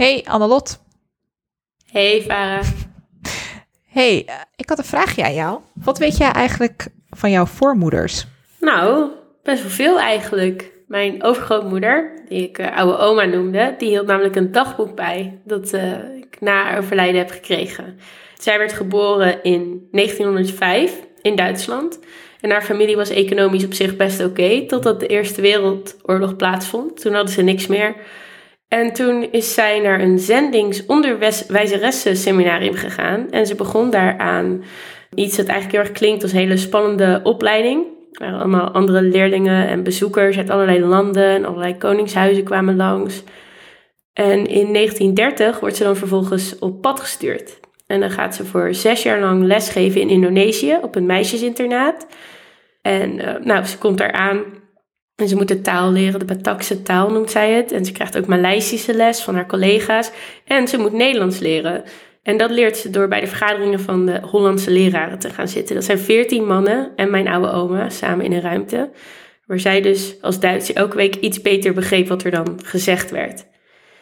[0.00, 0.78] Hey Annelot.
[1.92, 2.66] Hey Farah.
[3.86, 5.60] Hey, eh, ik had een vraagje aan jou.
[5.74, 8.26] Wat weet jij eigenlijk van jouw voormoeders?
[8.60, 9.10] Nou,
[9.42, 10.72] best wel veel eigenlijk.
[10.86, 15.72] Mijn overgrootmoeder, die ik uh, oude oma noemde, die hield namelijk een dagboek bij dat
[15.72, 17.98] uh, ik na haar overlijden heb gekregen.
[18.38, 21.98] Zij werd geboren in 1905 in Duitsland.
[22.40, 27.00] En haar familie was economisch op zich best oké, totdat de Eerste Wereldoorlog plaatsvond.
[27.00, 27.94] Toen hadden ze niks meer.
[28.70, 33.30] En toen is zij naar een zendingsonderwijzeressen-seminarium gegaan.
[33.30, 34.64] En ze begon daaraan
[35.14, 37.84] iets dat eigenlijk heel erg klinkt als een hele spannende opleiding.
[38.12, 43.22] Er waren allemaal andere leerlingen en bezoekers uit allerlei landen en allerlei koningshuizen kwamen langs.
[44.12, 47.60] En in 1930 wordt ze dan vervolgens op pad gestuurd.
[47.86, 52.06] En dan gaat ze voor zes jaar lang lesgeven in Indonesië op een meisjesinternaat.
[52.82, 54.42] En uh, nou, ze komt daar aan
[55.20, 57.72] en ze moet de taal leren, de Batakse taal noemt zij het.
[57.72, 60.10] En ze krijgt ook Maleisische les van haar collega's.
[60.44, 61.84] En ze moet Nederlands leren.
[62.22, 65.74] En dat leert ze door bij de vergaderingen van de Hollandse leraren te gaan zitten.
[65.74, 68.90] Dat zijn veertien mannen en mijn oude oma samen in een ruimte.
[69.46, 73.46] Waar zij dus als Duitse elke week iets beter begreep wat er dan gezegd werd.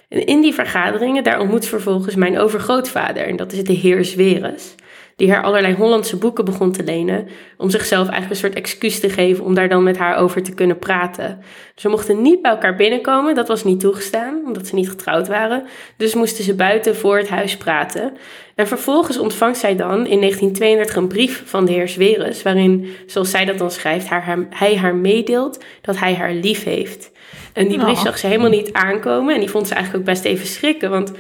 [0.09, 3.27] En in die vergaderingen, daar ontmoet vervolgens mijn overgrootvader.
[3.27, 4.75] En dat is de heer Zweres
[5.19, 9.11] die haar allerlei Hollandse boeken begon te lenen, om zichzelf eigenlijk een soort excuus te
[9.11, 11.39] geven om daar dan met haar over te kunnen praten.
[11.75, 15.65] Ze mochten niet bij elkaar binnenkomen, dat was niet toegestaan, omdat ze niet getrouwd waren.
[15.97, 18.17] Dus moesten ze buiten voor het huis praten.
[18.55, 23.31] En vervolgens ontvangt zij dan in 1932 een brief van de heer Zweres, waarin, zoals
[23.31, 27.11] zij dat dan schrijft, haar, hij haar meedeelt dat hij haar lief heeft.
[27.53, 28.05] En die brief oh.
[28.05, 31.13] zag ze helemaal niet aankomen en die vond ze eigenlijk ook best even schrikken, want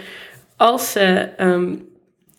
[0.57, 1.87] als ze um,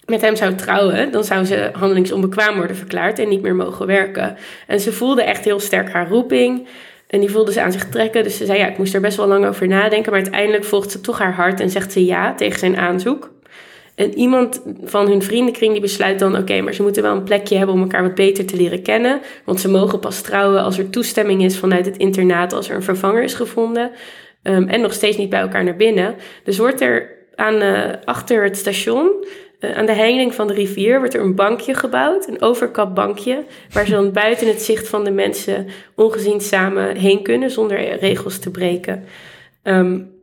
[0.09, 4.37] met hem zou trouwen, dan zou ze handelingsonbekwaam worden verklaard en niet meer mogen werken.
[4.67, 6.67] En ze voelde echt heel sterk haar roeping.
[7.07, 8.23] En die voelde ze aan zich trekken.
[8.23, 10.11] Dus ze zei, ja, ik moest er best wel lang over nadenken.
[10.11, 13.31] Maar uiteindelijk volgt ze toch haar hart en zegt ze ja tegen zijn aanzoek.
[13.95, 16.37] En iemand van hun vriendenkring die besluit dan...
[16.37, 19.21] oké, maar ze moeten wel een plekje hebben om elkaar wat beter te leren kennen.
[19.45, 22.53] Want ze mogen pas trouwen als er toestemming is vanuit het internaat...
[22.53, 23.91] als er een vervanger is gevonden.
[24.43, 26.15] Um, en nog steeds niet bij elkaar naar binnen.
[26.43, 29.25] Dus wordt er aan, uh, achter het station
[29.59, 33.85] eh, aan de heining van de rivier wordt er een bankje gebouwd, een overkapbankje, waar
[33.85, 38.51] ze dan buiten het zicht van de mensen ongezien samen heen kunnen zonder regels te
[38.51, 39.03] breken.
[39.63, 40.17] Um,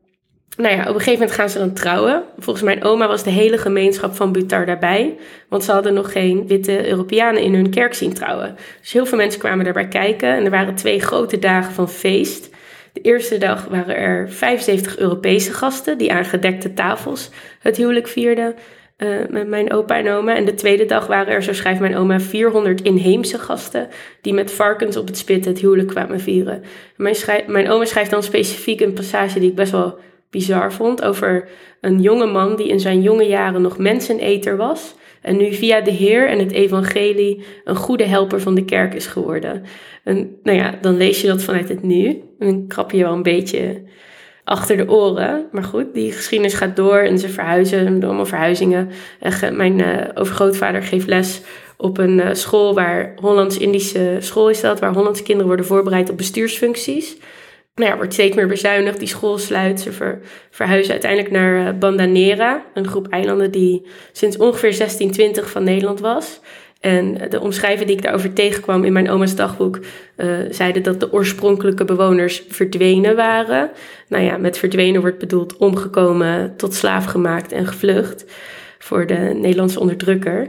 [0.56, 2.22] nou ja, op een gegeven moment gaan ze dan trouwen.
[2.38, 5.16] Volgens mijn oma was de hele gemeenschap van Butar daarbij.
[5.48, 8.56] Want ze hadden nog geen witte Europeanen in hun kerk zien trouwen.
[8.80, 10.28] Dus heel veel mensen kwamen daarbij kijken.
[10.28, 12.50] En er waren twee grote dagen van feest.
[12.92, 17.30] De eerste dag waren er 75 Europese gasten die aan gedekte tafels
[17.60, 18.54] het huwelijk vierden.
[18.98, 20.36] Uh, met mijn opa en oma.
[20.36, 23.88] En de tweede dag waren er, zo schrijft mijn oma, 400 inheemse gasten
[24.20, 26.62] die met varkens op het spit het huwelijk kwamen vieren.
[26.96, 29.98] Mijn, mijn oma schrijft dan specifiek een passage die ik best wel
[30.30, 31.48] bizar vond over
[31.80, 35.90] een jonge man die in zijn jonge jaren nog menseneter was en nu via de
[35.90, 39.62] Heer en het evangelie een goede helper van de kerk is geworden.
[40.04, 42.06] En nou ja, dan lees je dat vanuit het nu
[42.38, 43.82] en dan krap je wel een beetje
[44.46, 45.46] achter de oren.
[45.52, 48.90] Maar goed, die geschiedenis gaat door en ze verhuizen, door allemaal verhuizingen.
[49.20, 51.40] En mijn uh, overgrootvader geeft les
[51.76, 56.16] op een uh, school waar Hollands-Indische school is dat, waar Hollandse kinderen worden voorbereid op
[56.16, 57.16] bestuursfuncties.
[57.74, 59.80] Nou ja, wordt steeds meer bezuinigd, die school sluit.
[59.80, 60.20] Ze ver,
[60.50, 66.40] verhuizen uiteindelijk naar uh, Bandanera, een groep eilanden die sinds ongeveer 1620 van Nederland was.
[66.80, 69.78] En de omschrijving die ik daarover tegenkwam in mijn oma's dagboek
[70.16, 73.70] uh, zeiden dat de oorspronkelijke bewoners verdwenen waren.
[74.08, 78.24] Nou ja, met verdwenen wordt bedoeld omgekomen, tot slaaf gemaakt en gevlucht
[78.78, 80.48] voor de Nederlandse onderdrukker.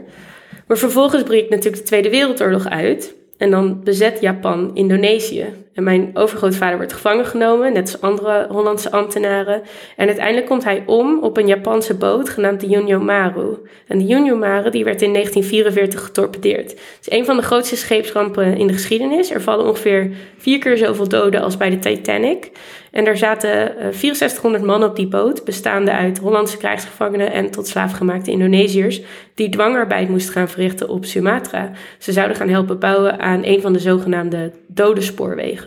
[0.67, 3.15] Maar vervolgens breekt natuurlijk de Tweede Wereldoorlog uit.
[3.37, 5.45] En dan bezet Japan Indonesië.
[5.77, 9.61] En mijn overgrootvader wordt gevangen genomen, net als andere Hollandse ambtenaren.
[9.95, 13.57] En uiteindelijk komt hij om op een Japanse boot genaamd de Junyo Maru.
[13.87, 16.69] En de Junyo Maru die werd in 1944 getorpedeerd.
[16.71, 19.31] Het is een van de grootste scheepsrampen in de geschiedenis.
[19.31, 22.51] Er vallen ongeveer vier keer zoveel doden als bij de Titanic.
[22.91, 27.67] En daar zaten 6400 eh, man op die boot, bestaande uit Hollandse krijgsgevangenen en tot
[27.67, 29.01] slaafgemaakte Indonesiërs,
[29.33, 31.71] die dwangarbeid moesten gaan verrichten op Sumatra.
[31.97, 35.66] Ze zouden gaan helpen bouwen aan een van de zogenaamde dode spoorwegen.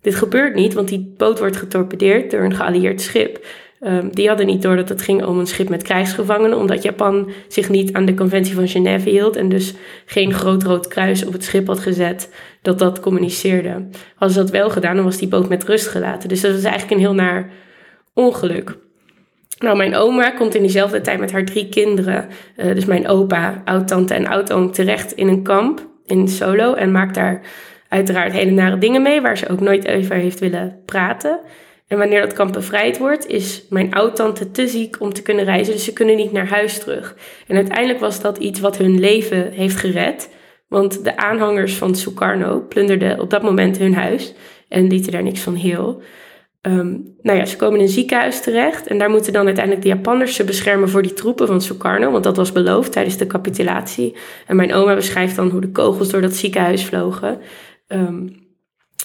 [0.00, 3.46] Dit gebeurt niet, want die boot wordt getorpedeerd door een geallieerd schip.
[3.80, 7.30] Um, die hadden niet door dat het ging om een schip met krijgsgevangenen, omdat Japan
[7.48, 9.74] zich niet aan de conventie van Genève hield en dus
[10.06, 13.88] geen groot rood kruis op het schip had gezet dat dat communiceerde.
[14.14, 16.28] Hadden ze dat wel gedaan, dan was die boot met rust gelaten.
[16.28, 17.50] Dus dat is eigenlijk een heel naar
[18.14, 18.76] ongeluk.
[19.58, 23.62] Nou, mijn oma komt in diezelfde tijd met haar drie kinderen, uh, dus mijn opa,
[23.64, 27.40] oud-tante en oud-oom, terecht in een kamp in Solo en maakt daar
[27.94, 31.40] uiteraard hele nare dingen mee, waar ze ook nooit over heeft willen praten.
[31.86, 35.72] En wanneer dat kamp bevrijd wordt, is mijn oud-tante te ziek om te kunnen reizen.
[35.72, 37.16] Dus ze kunnen niet naar huis terug.
[37.46, 40.28] En uiteindelijk was dat iets wat hun leven heeft gered.
[40.68, 44.34] Want de aanhangers van Sukarno plunderden op dat moment hun huis
[44.68, 46.02] en lieten daar niks van heel.
[46.66, 49.90] Um, nou ja, ze komen in een ziekenhuis terecht en daar moeten dan uiteindelijk de
[49.94, 54.16] Japanners ze beschermen voor die troepen van Sukarno, want dat was beloofd tijdens de capitulatie.
[54.46, 57.40] En mijn oma beschrijft dan hoe de kogels door dat ziekenhuis vlogen.
[57.94, 58.42] Um,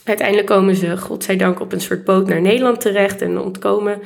[0.04, 4.02] uiteindelijk komen ze, godzijdank, op een soort boot naar Nederland terecht en ontkomen.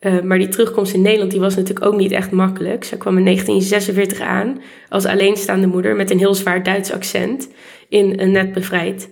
[0.00, 2.84] Uh, maar die terugkomst in Nederland die was natuurlijk ook niet echt makkelijk.
[2.84, 7.48] Ze kwam in 1946 aan als alleenstaande moeder met een heel zwaar Duits accent
[7.88, 9.10] in een net bevrijd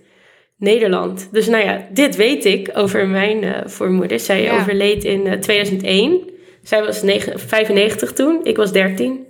[0.58, 1.28] Nederland.
[1.32, 4.20] Dus nou ja, dit weet ik over mijn uh, voormoeder.
[4.20, 6.30] Zij overleed in uh, eh, 2001.
[6.62, 9.26] Zij was 9, 95 toen, ik was 13.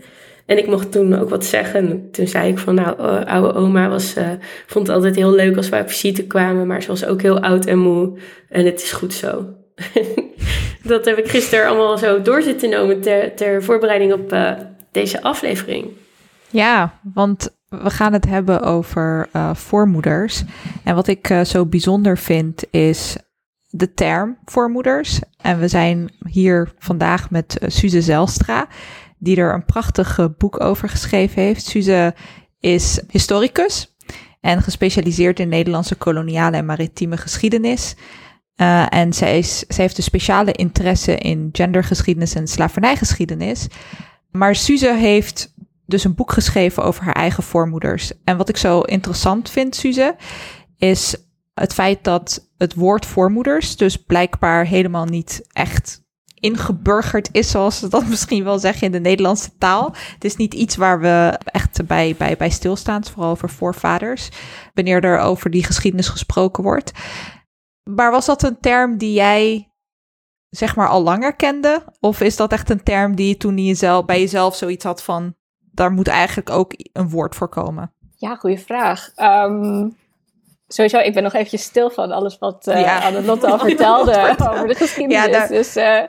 [0.46, 2.08] En ik mocht toen ook wat zeggen.
[2.10, 4.28] Toen zei ik van, nou, oude oma was, uh,
[4.66, 6.66] vond het altijd heel leuk als wij op visite kwamen.
[6.66, 8.18] Maar ze was ook heel oud en moe.
[8.48, 9.44] En het is goed zo.
[10.82, 14.36] dat heb ik gisteren allemaal zo door zitten nemen ter, ter voorbereiding op
[14.90, 15.86] deze aflevering.
[16.50, 20.42] Ja, want we gaan het hebben over uh, voormoeders.
[20.84, 23.16] En wat ik zo bijzonder vind is
[23.66, 25.20] de term voormoeders.
[25.40, 28.68] En we zijn hier vandaag met Suze Zelstra,
[29.18, 31.64] die er een prachtig boek over geschreven heeft.
[31.64, 32.14] Suze
[32.60, 33.96] is historicus
[34.40, 37.94] en gespecialiseerd in Nederlandse koloniale en maritieme geschiedenis.
[38.56, 43.66] Uh, en zij, is, zij heeft een speciale interesse in gendergeschiedenis en slavernijgeschiedenis.
[44.30, 45.54] Maar Suze heeft
[45.86, 48.12] dus een boek geschreven over haar eigen voormoeders.
[48.24, 50.16] En wat ik zo interessant vind, Suze,
[50.76, 51.16] is
[51.54, 56.04] het feit dat het woord voormoeders dus blijkbaar helemaal niet echt
[56.40, 59.94] ingeburgerd is, zoals ze dat misschien wel zeggen in de Nederlandse taal.
[60.14, 64.28] Het is niet iets waar we echt bij, bij, bij stilstaan, vooral over voorvaders,
[64.74, 66.92] wanneer er over die geschiedenis gesproken wordt.
[67.90, 69.70] Maar was dat een term die jij
[70.48, 71.84] zeg maar al langer kende?
[72.00, 75.34] Of is dat echt een term die toen je zelf, bij jezelf zoiets had van,
[75.58, 77.92] daar moet eigenlijk ook een woord voor komen.
[78.16, 79.12] Ja, goede vraag.
[79.16, 79.96] Um,
[80.68, 82.98] sowieso, ik ben nog eventjes stil van alles wat uh, ja.
[82.98, 85.24] Anne-Lotte al vertelde over de geschiedenis.
[85.24, 85.48] Ja, daar...
[85.48, 86.02] Dus uh,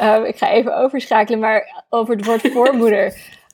[0.00, 3.04] uh, ik ga even overschakelen, maar over het woord voormoeder.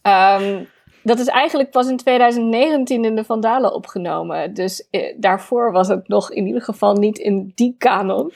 [0.03, 0.69] Um,
[1.03, 4.55] dat is eigenlijk pas in 2019 in de Vandalen opgenomen.
[4.55, 8.33] Dus eh, daarvoor was het nog in ieder geval niet in die kanon.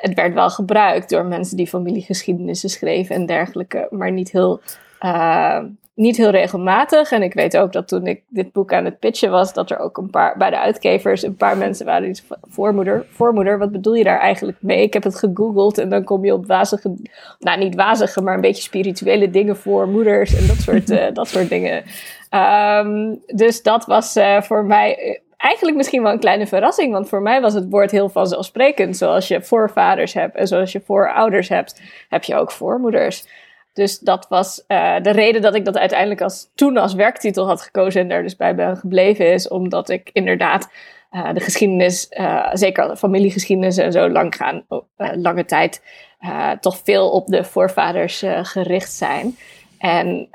[0.00, 4.60] Het werd wel gebruikt door mensen die familiegeschiedenissen schreven en dergelijke, maar niet heel
[5.00, 5.58] uh,
[5.96, 7.10] niet heel regelmatig.
[7.12, 9.78] En ik weet ook dat toen ik dit boek aan het pitchen was, dat er
[9.78, 13.94] ook een paar bij de uitgevers een paar mensen waren die voormoeder, voormoeder, wat bedoel
[13.94, 14.82] je daar eigenlijk mee?
[14.82, 16.94] Ik heb het gegoogeld en dan kom je op wazige,
[17.38, 21.28] nou niet wazige, maar een beetje spirituele dingen voor moeders en dat soort, uh, dat
[21.28, 21.84] soort dingen.
[22.30, 27.08] Um, dus dat was uh, voor mij eh, eigenlijk misschien wel een kleine verrassing, want
[27.08, 28.96] voor mij was het woord heel vanzelfsprekend.
[28.96, 33.26] Zoals je voorvaders hebt en zoals je voorouders hebt, heb je ook voormoeders.
[33.76, 37.62] Dus dat was uh, de reden dat ik dat uiteindelijk als, toen als werktitel had
[37.62, 40.70] gekozen en daar dus bij ben gebleven is, omdat ik inderdaad
[41.12, 44.64] uh, de geschiedenis, uh, zeker de familiegeschiedenis en zo lang gaan,
[44.96, 45.82] lange tijd,
[46.60, 49.36] toch veel op de voorvaders gericht zijn.
[49.78, 50.28] En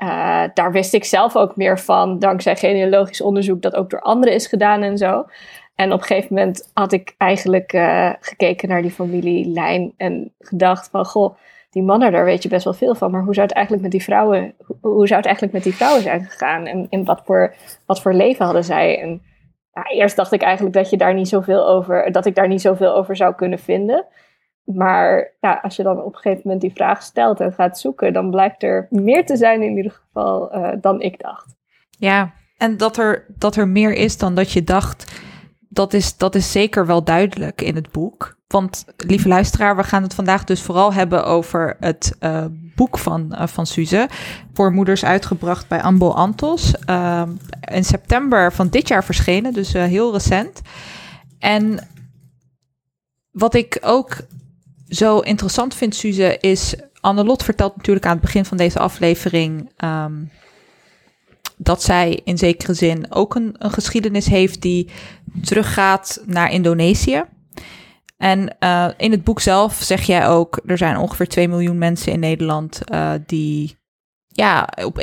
[0.54, 4.46] daar wist ik zelf ook meer van, dankzij genealogisch onderzoek dat ook door anderen is
[4.46, 5.26] gedaan en zo.
[5.74, 7.70] En op een gegeven moment had ik eigenlijk
[8.20, 11.34] gekeken naar die familielijn en gedacht van, goh,
[11.72, 13.10] die mannen, daar weet je best wel veel van.
[13.10, 16.02] Maar hoe zou het eigenlijk met die vrouwen, hoe zou het eigenlijk met die vrouwen
[16.02, 16.66] zijn gegaan?
[16.66, 17.54] En, in wat, voor,
[17.86, 19.00] wat voor leven hadden zij?
[19.00, 19.22] En
[19.72, 22.60] ja, eerst dacht ik eigenlijk dat je daar niet zoveel over, dat ik daar niet
[22.60, 24.06] zoveel over zou kunnen vinden.
[24.64, 28.12] Maar ja, als je dan op een gegeven moment die vraag stelt en gaat zoeken,
[28.12, 31.56] dan blijkt er meer te zijn in ieder geval uh, dan ik dacht.
[31.98, 35.20] Ja, en dat er, dat er meer is dan dat je dacht,
[35.68, 38.40] dat is, dat is zeker wel duidelijk in het boek.
[38.52, 43.28] Want lieve luisteraar, we gaan het vandaag dus vooral hebben over het uh, boek van,
[43.32, 44.08] uh, van Suze.
[44.52, 46.74] Voor moeders uitgebracht bij Ambo Antos.
[46.90, 47.22] Uh,
[47.70, 50.60] in september van dit jaar verschenen, dus heel recent.
[51.38, 51.88] En
[53.30, 54.16] wat ik ook
[54.88, 56.74] zo interessant vind, Suze, is...
[57.00, 59.70] Annelot vertelt natuurlijk aan het begin van deze aflevering...
[59.84, 60.30] Um,
[61.56, 64.88] dat zij in zekere zin ook een, een geschiedenis heeft die
[65.42, 67.24] teruggaat naar Indonesië.
[68.22, 72.12] En uh, in het boek zelf zeg jij ook, er zijn ongeveer 2 miljoen mensen
[72.12, 73.76] in Nederland uh, die
[74.26, 74.98] ja, op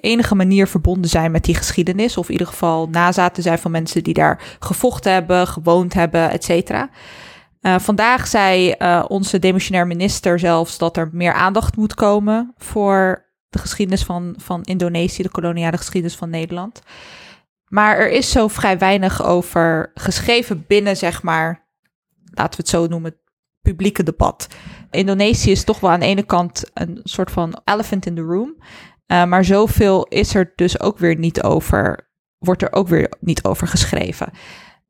[0.00, 2.16] enige, manier verbonden zijn met die geschiedenis.
[2.16, 6.44] Of in ieder geval nazaten zijn van mensen die daar gevochten hebben, gewoond hebben, et
[6.44, 6.90] cetera.
[7.60, 8.74] Uh, vandaag zei
[9.08, 14.62] onze demissionair minister zelfs dat er meer aandacht moet komen voor de geschiedenis van, van
[14.62, 16.82] Indonesië, de koloniale geschiedenis van Nederland.
[17.68, 21.68] Maar er is zo vrij weinig over geschreven binnen, zeg maar,
[22.30, 23.16] laten we het zo noemen,
[23.60, 24.48] publieke debat.
[24.90, 28.56] Indonesië is toch wel aan de ene kant een soort van elephant in the room.
[29.06, 33.44] Uh, maar zoveel is er dus ook weer niet over, wordt er ook weer niet
[33.44, 34.30] over geschreven.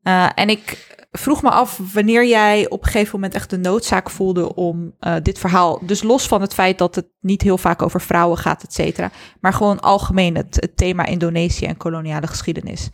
[0.03, 4.09] Uh, en ik vroeg me af wanneer jij op een gegeven moment echt de noodzaak
[4.09, 7.81] voelde om uh, dit verhaal, dus los van het feit dat het niet heel vaak
[7.81, 12.89] over vrouwen gaat, et cetera, maar gewoon algemeen het, het thema Indonesië en koloniale geschiedenis.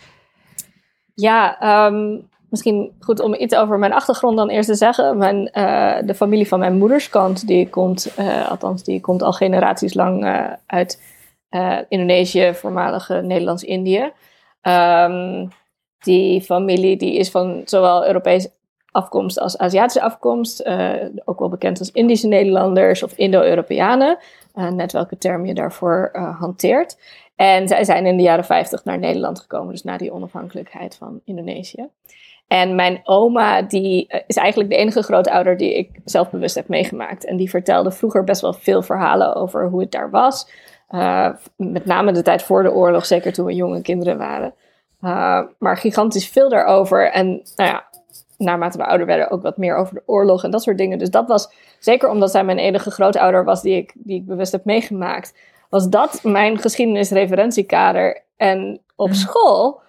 [1.14, 5.18] Ja, um, misschien goed om iets over mijn achtergrond dan eerst te zeggen.
[5.18, 9.94] Mijn, uh, de familie van mijn moederskant, die komt, uh, althans, die komt al generaties
[9.94, 11.16] lang uh, uit
[11.90, 14.12] Indonesië, voormalige Nederlands-Indië.
[14.62, 15.50] Um,
[16.00, 18.52] die familie die is van zowel Europese
[18.92, 20.66] afkomst als Aziatische afkomst.
[21.26, 24.18] ook wel bekend als Indische Nederlanders of Indo-Europeanen.
[24.54, 26.98] net welke term je daarvoor hanteert.
[27.36, 31.22] En zij zijn in de jaren 50 naar Nederland gekomen, dus na die onafhankelijkheid van
[31.24, 31.90] Indonesië.
[32.48, 37.26] En mijn oma, die eh, is eigenlijk de enige grootouder die ik zelfbewust heb meegemaakt.
[37.26, 40.50] En die vertelde vroeger best wel veel verhalen over hoe het daar was.
[40.90, 44.54] Uh, met name de tijd voor de oorlog, zeker toen we jonge kinderen waren.
[45.02, 47.12] Uh, maar gigantisch veel daarover.
[47.12, 47.88] En nou ja,
[48.38, 50.98] naarmate we ouder werden, ook wat meer over de oorlog en dat soort dingen.
[50.98, 54.52] Dus dat was, zeker omdat zij mijn enige grootouder was die ik, die ik bewust
[54.52, 55.34] heb meegemaakt,
[55.70, 58.24] was dat mijn geschiedenisreferentiekader.
[58.38, 59.18] En op mhm.
[59.18, 59.82] school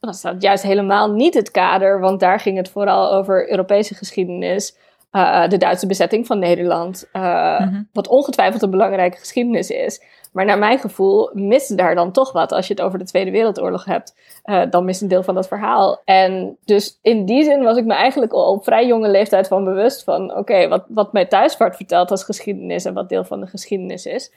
[0.00, 4.76] was dat juist helemaal niet het kader, want daar ging het vooral over Europese geschiedenis.
[5.12, 7.08] Uh, de Duitse bezetting van Nederland.
[7.12, 7.22] Uh,
[7.60, 7.88] mm-hmm.
[7.92, 10.02] Wat ongetwijfeld een belangrijke geschiedenis is.
[10.32, 12.52] Maar naar mijn gevoel mist daar dan toch wat.
[12.52, 14.14] Als je het over de Tweede Wereldoorlog hebt,
[14.44, 16.02] uh, dan mist een deel van dat verhaal.
[16.04, 19.64] En dus in die zin was ik me eigenlijk al op vrij jonge leeftijd van
[19.64, 23.40] bewust van: oké, wat, wat mij thuis wordt verteld als geschiedenis en wat deel van
[23.40, 24.32] de geschiedenis is.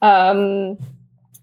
[0.00, 0.76] Um,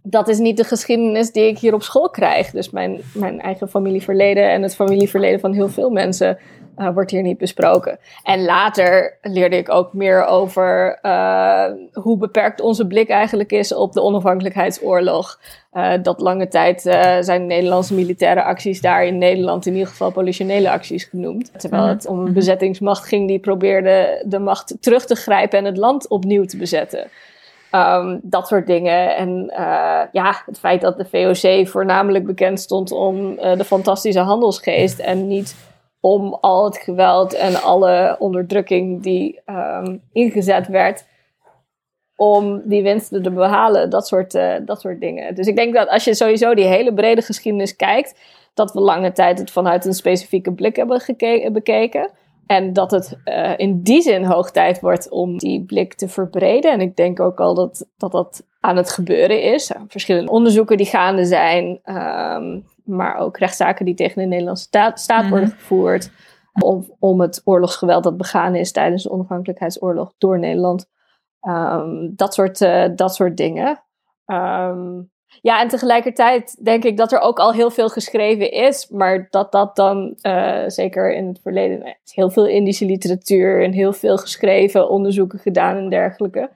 [0.03, 2.51] dat is niet de geschiedenis die ik hier op school krijg.
[2.51, 6.37] Dus mijn, mijn eigen familieverleden en het familieverleden van heel veel mensen
[6.77, 7.99] uh, wordt hier niet besproken.
[8.23, 13.93] En later leerde ik ook meer over uh, hoe beperkt onze blik eigenlijk is op
[13.93, 15.39] de onafhankelijkheidsoorlog.
[15.73, 16.81] Uh, dat lange tijd
[17.21, 21.59] zijn Nederlandse militaire acties daar in Nederland in ieder geval politionele acties genoemd.
[21.59, 25.77] Terwijl het om een bezettingsmacht ging die probeerde de macht terug te grijpen en het
[25.77, 27.07] land opnieuw te bezetten.
[27.75, 29.15] Um, dat soort dingen.
[29.15, 34.19] En uh, ja, het feit dat de VOC voornamelijk bekend stond om uh, de fantastische
[34.19, 35.55] handelsgeest en niet
[35.99, 41.05] om al het geweld en alle onderdrukking die um, ingezet werd
[42.15, 43.89] om die winsten te behalen.
[43.89, 45.35] Dat soort, uh, dat soort dingen.
[45.35, 48.19] Dus ik denk dat als je sowieso die hele brede geschiedenis kijkt,
[48.53, 51.01] dat we lange tijd het vanuit een specifieke blik hebben
[51.51, 52.09] bekeken.
[52.51, 56.71] En dat het uh, in die zin hoog tijd wordt om die blik te verbreden.
[56.71, 59.71] En ik denk ook al dat dat, dat aan het gebeuren is.
[59.87, 65.29] Verschillende onderzoeken die gaande zijn, um, maar ook rechtszaken die tegen de Nederlandse staat, staat
[65.29, 65.57] worden mhm.
[65.57, 66.11] gevoerd.
[66.61, 70.89] Om, om het oorlogsgeweld dat begaan is tijdens de onafhankelijkheidsoorlog door Nederland.
[71.41, 73.83] Um, dat, soort, uh, dat soort dingen.
[74.25, 79.27] Um, ja, en tegelijkertijd denk ik dat er ook al heel veel geschreven is, maar
[79.29, 83.93] dat dat dan, uh, zeker in het verleden, is heel veel Indische literatuur en heel
[83.93, 86.49] veel geschreven, onderzoeken gedaan en dergelijke.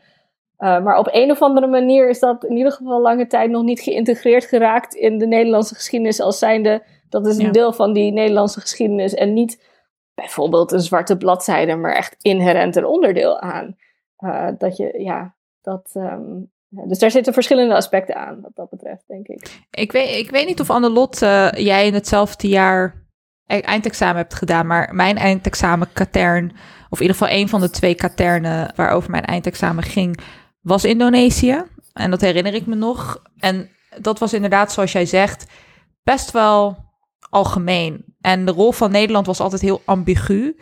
[0.60, 3.64] Uh, maar op een of andere manier is dat in ieder geval lange tijd nog
[3.64, 8.12] niet geïntegreerd geraakt in de Nederlandse geschiedenis als zijnde, dat is een deel van die
[8.12, 9.64] Nederlandse geschiedenis en niet
[10.14, 13.76] bijvoorbeeld een zwarte bladzijde, maar echt inherent een onderdeel aan.
[14.20, 16.52] Uh, dat je, ja, dat, um,
[16.88, 19.66] dus daar zitten verschillende aspecten aan, wat dat betreft, denk ik.
[19.72, 23.06] Ik weet, ik weet niet of Annelot uh, jij in hetzelfde jaar
[23.46, 26.52] e-, eindexamen hebt gedaan, maar mijn eindexamen katern,
[26.90, 30.20] of in ieder geval een van de twee katernen waarover mijn eindexamen ging,
[30.62, 31.64] was Indonesië.
[31.94, 33.22] En dat herinner ik me nog.
[33.38, 35.46] En dat was inderdaad, zoals jij zegt,
[36.04, 36.78] best wel
[37.30, 38.16] algemeen.
[38.22, 40.56] En de rol van Nederland was altijd heel ambigu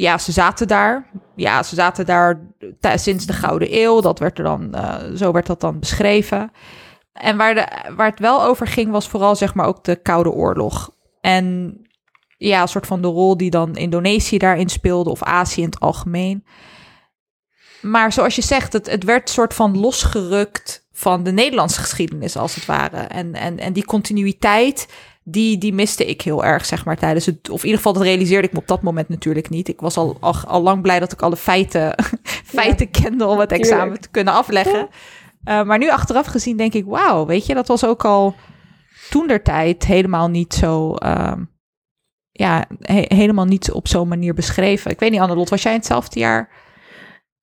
[0.00, 1.10] ja, ze zaten daar.
[1.36, 2.40] Ja, ze zaten daar
[2.80, 4.00] sinds de Gouden Eeuw.
[4.00, 6.52] Dat werd er dan, uh, zo werd dat dan beschreven.
[7.12, 10.30] En waar, de, waar het wel over ging, was vooral zeg maar ook de Koude
[10.30, 10.90] Oorlog.
[11.20, 11.76] En
[12.36, 15.80] ja, een soort van de rol die dan Indonesië daarin speelde, of Azië in het
[15.80, 16.44] algemeen.
[17.80, 22.54] Maar zoals je zegt, het, het werd soort van losgerukt van de Nederlandse geschiedenis, als
[22.54, 22.96] het ware.
[22.96, 24.88] En, en, en die continuïteit
[25.28, 27.50] die, die miste ik heel erg, zeg maar, tijdens het...
[27.50, 29.68] Of in ieder geval, dat realiseerde ik me op dat moment natuurlijk niet.
[29.68, 31.94] Ik was al, al, al lang blij dat ik alle feiten,
[32.56, 34.88] feiten kende om het examen te kunnen afleggen.
[35.48, 38.34] Uh, maar nu achteraf gezien denk ik, wauw, weet je, dat was ook al
[39.10, 40.94] toen der tijd helemaal niet zo...
[41.04, 41.32] Uh,
[42.30, 44.90] ja, he helemaal niet op zo'n manier beschreven.
[44.90, 46.64] Ik weet niet, Annelot, was jij in hetzelfde jaar...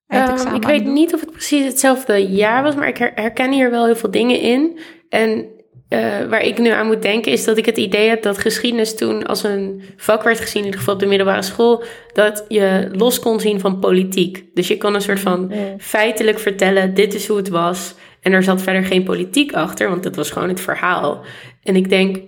[0.07, 3.85] Um, ik weet niet of het precies hetzelfde jaar was, maar ik herken hier wel
[3.85, 4.79] heel veel dingen in.
[5.09, 5.47] En
[5.89, 5.99] uh,
[6.29, 9.25] waar ik nu aan moet denken, is dat ik het idee heb dat geschiedenis toen
[9.25, 13.19] als een vak werd gezien, in ieder geval op de middelbare school, dat je los
[13.19, 14.45] kon zien van politiek.
[14.53, 17.95] Dus je kon een soort van feitelijk vertellen: dit is hoe het was.
[18.21, 21.21] En er zat verder geen politiek achter, want dat was gewoon het verhaal.
[21.63, 22.19] En ik denk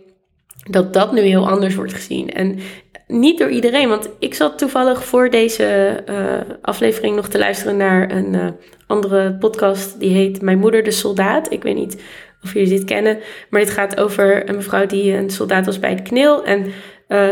[0.70, 2.30] dat dat nu heel anders wordt gezien.
[2.30, 2.60] En
[3.08, 8.12] niet door iedereen, want ik zat toevallig voor deze uh, aflevering nog te luisteren naar
[8.12, 8.48] een uh,
[8.88, 10.00] andere podcast.
[10.00, 11.52] Die heet Mijn Moeder de Soldaat.
[11.52, 12.02] Ik weet niet
[12.46, 13.20] of jullie dit kennen.
[13.50, 16.46] Maar dit gaat over een mevrouw die een soldaat was bij het KNIL.
[16.46, 16.66] En
[17.08, 17.30] uh,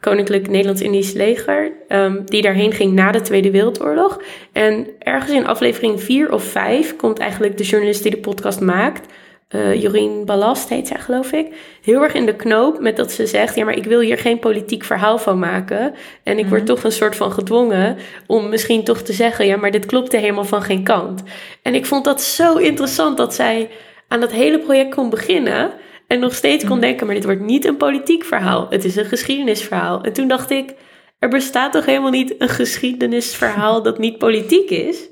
[0.00, 4.20] Koninklijk Nederlands-Indisch leger, um, die daarheen ging na de Tweede Wereldoorlog.
[4.52, 9.06] En ergens in aflevering 4 of 5 komt eigenlijk de journalist die de podcast maakt,
[9.54, 11.46] uh, Jorien Ballast heet zij geloof ik,
[11.82, 14.38] heel erg in de knoop met dat ze zegt, ja maar ik wil hier geen
[14.38, 15.94] politiek verhaal van maken.
[16.22, 16.74] En ik word mhm.
[16.74, 20.44] toch een soort van gedwongen om misschien toch te zeggen, ja maar dit klopte helemaal
[20.44, 21.22] van geen kant.
[21.62, 23.68] En ik vond dat zo interessant dat zij
[24.12, 25.70] aan dat hele project kon beginnen.
[26.06, 26.86] En nog steeds kon mhm.
[26.86, 28.66] denken, maar dit wordt niet een politiek verhaal.
[28.70, 30.02] Het is een geschiedenisverhaal.
[30.02, 30.74] En toen dacht ik,
[31.18, 35.08] er bestaat toch helemaal niet een geschiedenisverhaal dat niet politiek is?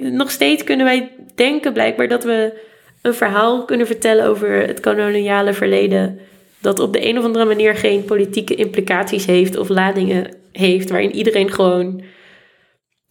[0.00, 2.60] Nog steeds kunnen wij denken blijkbaar dat we
[3.02, 6.18] een verhaal kunnen vertellen over het koloniale verleden.
[6.58, 10.90] Dat op de een of andere manier geen politieke implicaties heeft of ladingen heeft.
[10.90, 12.02] Waarin iedereen gewoon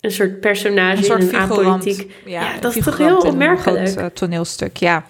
[0.03, 2.21] een soort personage een soort in een apolitiek.
[2.25, 3.95] Ja, ja dat is toch heel opmerkelijk.
[3.95, 5.05] Een uh, toneelstuk, ja.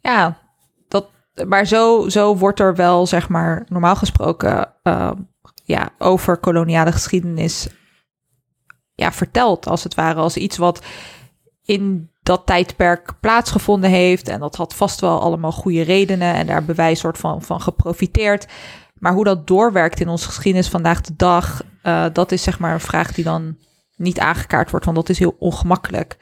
[0.00, 0.38] Ja,
[0.88, 1.08] dat,
[1.46, 5.10] maar zo, zo wordt er wel, zeg maar, normaal gesproken uh,
[5.64, 7.68] ja, over koloniale geschiedenis
[8.94, 10.84] ja, verteld, als het ware, als iets wat
[11.64, 14.28] in dat tijdperk plaatsgevonden heeft.
[14.28, 18.46] En dat had vast wel allemaal goede redenen en daar wij soort van, van geprofiteerd.
[18.94, 22.72] Maar hoe dat doorwerkt in onze geschiedenis vandaag de dag, uh, dat is zeg maar
[22.72, 23.56] een vraag die dan
[23.96, 26.16] niet aangekaart wordt, want dat is heel ongemakkelijk.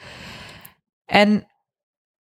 [1.04, 1.47] En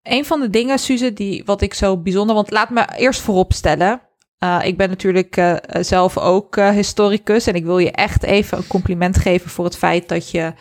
[0.02, 4.00] een van de dingen, Suze, die wat ik zo bijzonder, want laat me eerst vooropstellen.
[4.44, 8.58] Uh, ik ben natuurlijk uh, zelf ook uh, historicus en ik wil je echt even
[8.58, 10.54] een compliment geven voor het feit dat je,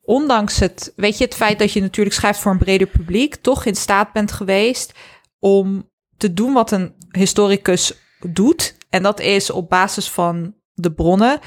[0.00, 3.64] ondanks het, weet je, het feit dat je natuurlijk schrijft voor een breder publiek, toch
[3.64, 4.92] in staat bent geweest
[5.38, 8.76] om te doen wat een historicus doet.
[8.90, 11.40] En dat is op basis van de bronnen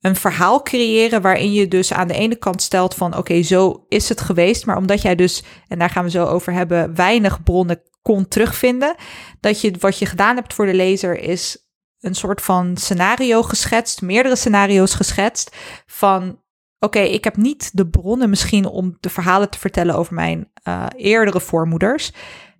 [0.00, 4.08] een verhaal creëren waarin je dus aan de ene kant stelt van oké, zo is
[4.08, 7.82] het geweest, maar omdat jij dus, en daar gaan we zo over hebben, weinig bronnen
[8.02, 8.94] kon terugvinden,
[9.40, 11.66] dat je wat je gedaan hebt voor de lezer is
[12.00, 15.56] een soort van scenario geschetst, meerdere scenario's geschetst
[15.86, 16.40] van
[16.78, 20.86] oké, ik heb niet de bronnen misschien om de verhalen te vertellen over mijn uh,
[20.96, 22.12] eerdere voormoeders.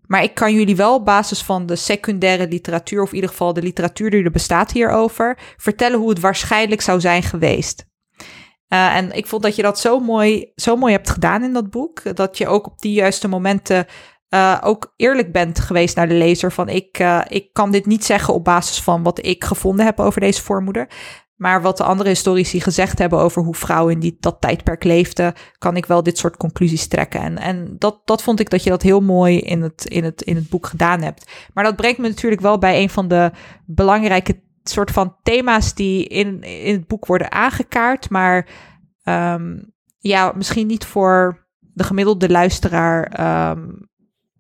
[0.09, 3.53] Maar ik kan jullie wel op basis van de secundaire literatuur, of in ieder geval
[3.53, 7.87] de literatuur die er bestaat hierover, vertellen hoe het waarschijnlijk zou zijn geweest.
[8.69, 11.71] Uh, en ik vond dat je dat zo mooi, zo mooi hebt gedaan in dat
[11.71, 12.17] boek.
[12.17, 13.87] Dat je ook op die juiste momenten
[14.35, 16.53] uh, ook eerlijk bent geweest naar de lezer.
[16.53, 20.01] Van ik, uh, ik kan dit niet zeggen op basis van wat ik gevonden heb
[20.01, 20.89] over deze voormoeder.
[21.39, 25.35] Maar wat de andere historici gezegd hebben over hoe vrouwen in die, dat tijdperk leefden,
[25.59, 27.21] kan ik wel dit soort conclusies trekken.
[27.21, 30.23] En, en dat, dat vond ik dat je dat heel mooi in het, in, het,
[30.23, 31.31] in het boek gedaan hebt.
[31.55, 33.31] Maar dat brengt me natuurlijk wel bij een van de
[33.67, 38.11] belangrijke soort van thema's die in, in het boek worden aangekaart.
[38.11, 38.49] Maar
[39.05, 43.21] um, ja, misschien niet voor de gemiddelde luisteraar
[43.51, 43.89] um,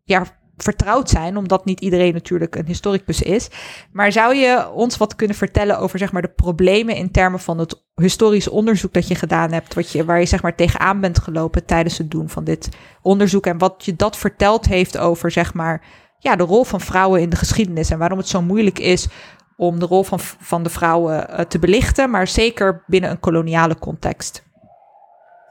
[0.05, 0.25] ja,
[0.63, 3.49] vertrouwd zijn, omdat niet iedereen natuurlijk een historicus is.
[3.93, 7.59] Maar zou je ons wat kunnen vertellen over zeg maar, de problemen in termen van
[7.59, 11.19] het historisch onderzoek dat je gedaan hebt, wat je, waar je zeg maar, tegenaan bent
[11.19, 12.69] gelopen tijdens het doen van dit
[13.03, 15.83] onderzoek en wat je dat verteld heeft over zeg maar,
[16.19, 19.09] ja, de rol van vrouwen in de geschiedenis en waarom het zo moeilijk is
[19.57, 23.79] om de rol van, van de vrouwen uh, te belichten, maar zeker binnen een koloniale
[23.79, 24.48] context.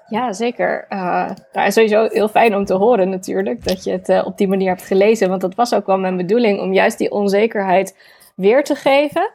[0.10, 0.86] Ja, zeker.
[0.90, 4.48] Uh, nou, sowieso heel fijn om te horen natuurlijk dat je het uh, op die
[4.48, 5.30] manier hebt gelezen.
[5.30, 7.98] Want dat was ook wel mijn bedoeling om juist die onzekerheid
[8.36, 9.32] weer te geven.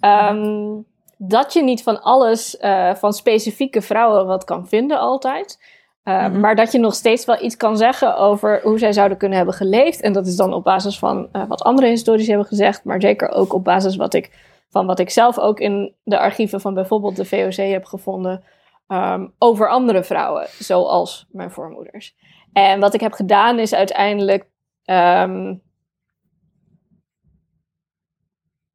[0.00, 5.58] Um, dat je niet van alles, uh, van specifieke vrouwen wat kan vinden altijd.
[6.04, 6.40] Mm -hmm.
[6.40, 9.54] Maar dat je nog steeds wel iets kan zeggen over hoe zij zouden kunnen hebben
[9.54, 10.00] geleefd.
[10.00, 12.84] En dat is dan op basis van wat andere historici hebben gezegd.
[12.84, 14.30] Maar zeker ook op basis wat ik,
[14.70, 18.42] van wat ik zelf ook in de archieven van bijvoorbeeld de VOC heb gevonden.
[18.86, 22.14] Um, over andere vrouwen, zoals mijn voormoeders.
[22.52, 24.46] En wat ik heb gedaan is uiteindelijk
[24.84, 25.62] um,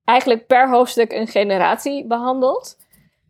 [0.03, 2.77] eigenlijk per hoofdstuk een generatie behandeld.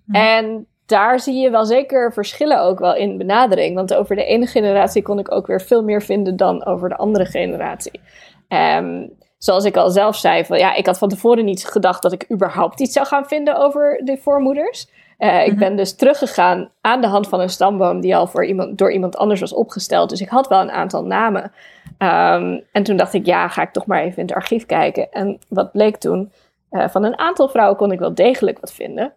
[0.05, 0.15] Hm.
[0.15, 3.75] En daar zie je wel zeker verschillen ook wel in benadering.
[3.75, 6.97] Want over de ene generatie kon ik ook weer veel meer vinden dan over de
[6.97, 8.01] andere generatie.
[8.49, 12.11] Um, zoals ik al zelf zei, van, ja, ik had van tevoren niet gedacht dat
[12.11, 14.89] ik überhaupt iets zou gaan vinden over de voormoeders.
[15.17, 15.60] Uh, ik mhm.
[15.60, 19.17] ben dus teruggegaan aan de hand van een stamboom die al voor iemand, door iemand
[19.17, 20.10] anders was opgesteld.
[20.10, 21.51] Dus ik had wel een aantal namen.
[21.97, 25.12] Ehm, en toen dacht ik, ja, ga ik toch maar even in het archief kijken.
[25.12, 26.32] En wat bleek toen?
[26.71, 29.13] Uh, van een aantal vrouwen kon ik wel degelijk wat vinden.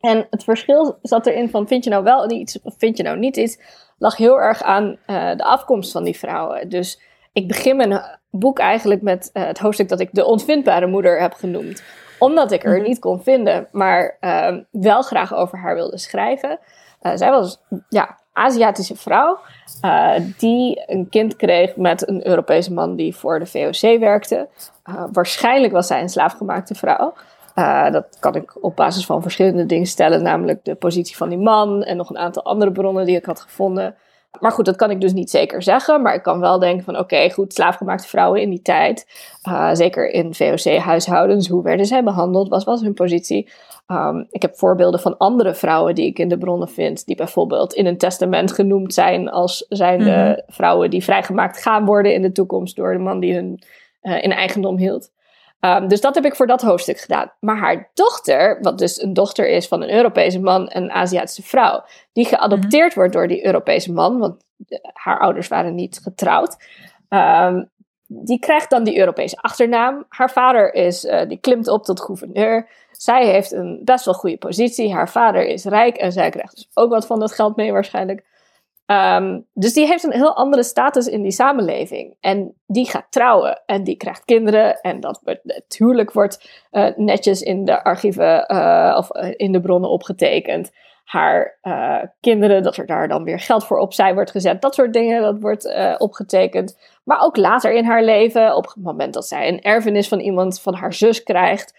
[0.00, 3.18] En het verschil zat erin van vind je nou wel iets of vind je nou
[3.18, 3.58] niet iets,
[3.98, 6.68] lag heel erg aan uh, de afkomst van die vrouwen.
[6.68, 7.00] Dus
[7.32, 11.32] ik begin mijn boek eigenlijk met uh, het hoofdstuk dat ik de ontvindbare moeder heb
[11.32, 11.82] genoemd.
[12.22, 12.82] Omdat ik er mhm.
[12.82, 16.58] niet kon vinden, maar uh, wel graag over haar wilde schrijven.
[17.02, 19.38] Uh, zij was ja, Aziatische vrouw
[20.38, 24.48] die een kind kreeg met een Europese man die voor de VOC werkte.
[25.12, 27.14] waarschijnlijk was zij een slaafgemaakte vrouw.
[27.90, 31.82] Dat kan ik op basis van verschillende dingen stellen, namelijk de positie van die man
[31.82, 33.94] en nog een aantal andere bronnen die ik had gevonden.
[34.40, 36.02] Maar goed, dat kan ik dus niet zeker zeggen.
[36.02, 39.06] Maar ik kan wel denken van oké, goed, slaafgemaakte vrouwen in die tijd.
[39.48, 42.48] Uh, zeker in VOC-huishoudens, hoe werden zij behandeld?
[42.48, 43.50] Wat was hun positie?
[43.86, 47.06] Um, ik heb voorbeelden van andere vrouwen die ik in de bronnen vind.
[47.06, 52.14] Die bijvoorbeeld in een testament genoemd zijn als zijnde mm vrouwen die vrijgemaakt gaan worden
[52.14, 53.62] in de toekomst door de man die hun
[54.02, 55.10] uh, in eigendom hield.
[55.66, 57.32] Um, dus dat heb ik voor dat hoofdstuk gedaan.
[57.40, 61.42] Maar haar dochter, wat dus een dochter is van een Europese man en een Aziatische
[61.42, 64.44] vrouw, die geadopteerd wordt door die Europese man, want
[64.92, 66.56] haar ouders waren niet getrouwd,
[67.08, 67.70] um,
[68.06, 70.04] die krijgt dan die Europese achternaam.
[70.08, 72.68] Haar vader is, uh, die klimt op tot gouverneur.
[72.92, 74.92] Zij heeft een best wel goede positie.
[74.92, 78.24] Haar vader is rijk en zij krijgt dus ook wat van dat geld mee waarschijnlijk.
[78.92, 82.16] Ehm, dus die heeft een heel andere status in die samenleving.
[82.20, 84.80] En die gaat trouwen en die krijgt kinderen.
[84.80, 89.90] En dat het wordt uh, netjes in de archieven uh, of uh, in de bronnen
[89.90, 90.72] opgetekend.
[91.04, 91.58] Haar
[92.20, 94.62] kinderen, dat er daar dan weer geld voor opzij wordt gezet.
[94.62, 96.78] Dat soort dingen, dat wordt opgetekend.
[97.04, 100.60] Maar ook later in haar leven, op het moment dat zij een erfenis van iemand
[100.60, 101.74] van haar zus krijgt.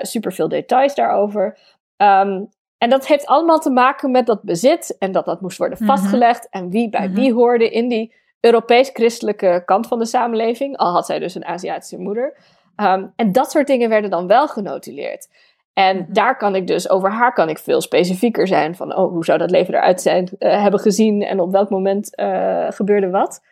[0.00, 1.58] super veel details daarover.
[1.96, 2.48] Um,
[2.82, 5.86] en dat heeft allemaal te maken met dat bezit en dat dat moest worden mhm.
[5.86, 7.14] vastgelegd en wie bij mhm.
[7.14, 11.98] wie hoorde in die Europees-christelijke kant van de samenleving, al had zij dus een Aziatische
[11.98, 12.36] moeder.
[12.76, 15.28] Um, en dat soort dingen werden dan wel genotuleerd.
[15.72, 16.12] En mhm.
[16.12, 19.38] daar kan ik dus, over haar kan ik veel specifieker zijn van, oh, hoe zou
[19.38, 23.42] dat leven eruit zijn, uh, hebben gezien en op welk moment uh, gebeurde wat.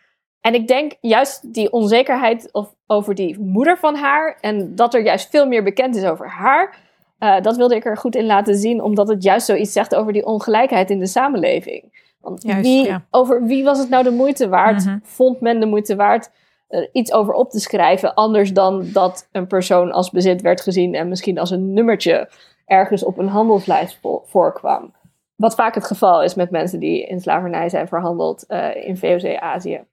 [0.41, 5.03] En ik denk juist die onzekerheid of, over die moeder van haar en dat er
[5.03, 6.89] juist veel meer bekend is over haar,
[7.23, 10.13] uh, dat wilde ik er goed in laten zien, omdat het juist zoiets zegt over
[10.13, 12.09] die ongelijkheid in de samenleving.
[12.19, 14.85] Want wie, over wie was het nou de moeite waard?
[14.85, 14.97] Mhm.
[15.03, 16.31] Vond men de moeite waard
[16.69, 20.95] uh, iets over op te schrijven, anders dan dat een persoon als bezit werd gezien
[20.95, 22.29] en misschien als een nummertje
[22.65, 24.93] ergens op een handelslijst vo voorkwam?
[25.35, 29.83] Wat vaak het geval is met mensen die in slavernij zijn verhandeld uh, in VOC-Azië.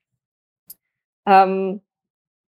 [1.22, 1.82] Um,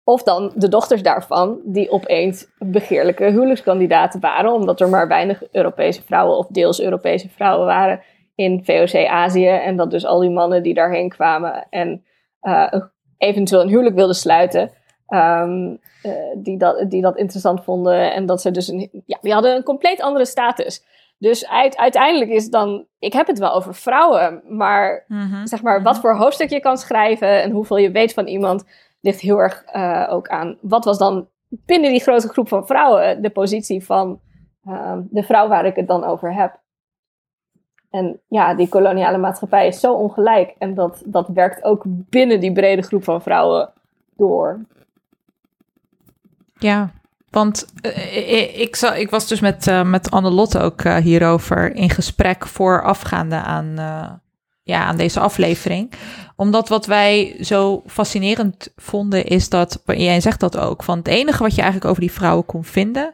[0.05, 6.03] of dan de dochters daarvan, die opeens begeerlijke huwelijkskandidaten waren, omdat er maar weinig Europese
[6.03, 8.01] vrouwen of deels Europese vrouwen waren
[8.35, 9.47] in VOC-Azië.
[9.47, 12.05] En dat dus al die mannen die daarheen kwamen en
[12.43, 12.73] uh,
[13.19, 14.71] eventueel een huwelijk wilden sluiten,
[15.09, 18.13] um, uh, die, dat, die dat interessant vonden.
[18.13, 20.85] En dat ze dus een, ja, die hadden een compleet andere status.
[21.19, 25.47] Dus uiteindelijk is dan, ik heb het wel over vrouwen, maar mhm.
[25.47, 26.03] zeg maar, wat mhm.
[26.03, 28.65] voor hoofdstuk je kan schrijven en hoeveel je weet van iemand
[29.03, 33.23] ligt heel erg uh, ook aan wat was dan binnen die grote groep van vrouwen
[33.23, 34.21] de positie van
[34.65, 36.61] uh, de vrouw waar ik het dan over heb.
[37.91, 42.53] En ja, die koloniale maatschappij is zo ongelijk en dat, dat werkt ook binnen die
[42.53, 43.73] brede groep van vrouwen
[44.17, 44.61] door.
[46.59, 46.91] Ja,
[47.31, 52.47] want uh, ik, ik, ik, was dus met, uh, met Anne-Lotte ook hierover in gesprek
[52.47, 53.75] voorafgaande aan,
[54.63, 55.93] ja, aan deze aflevering.
[56.37, 61.43] Omdat wat wij zo fascinerend vonden is dat, jij zegt dat ook, van het enige
[61.43, 63.13] wat je eigenlijk over die vrouwen kon vinden,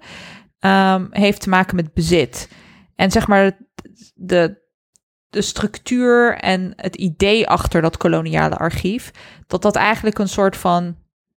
[0.60, 2.48] um, heeft te maken met bezit.
[2.96, 3.56] En zeg maar
[4.14, 4.58] de,
[5.30, 9.10] de structuur en het idee achter dat koloniale archief,
[9.46, 10.96] dat dat eigenlijk een soort van,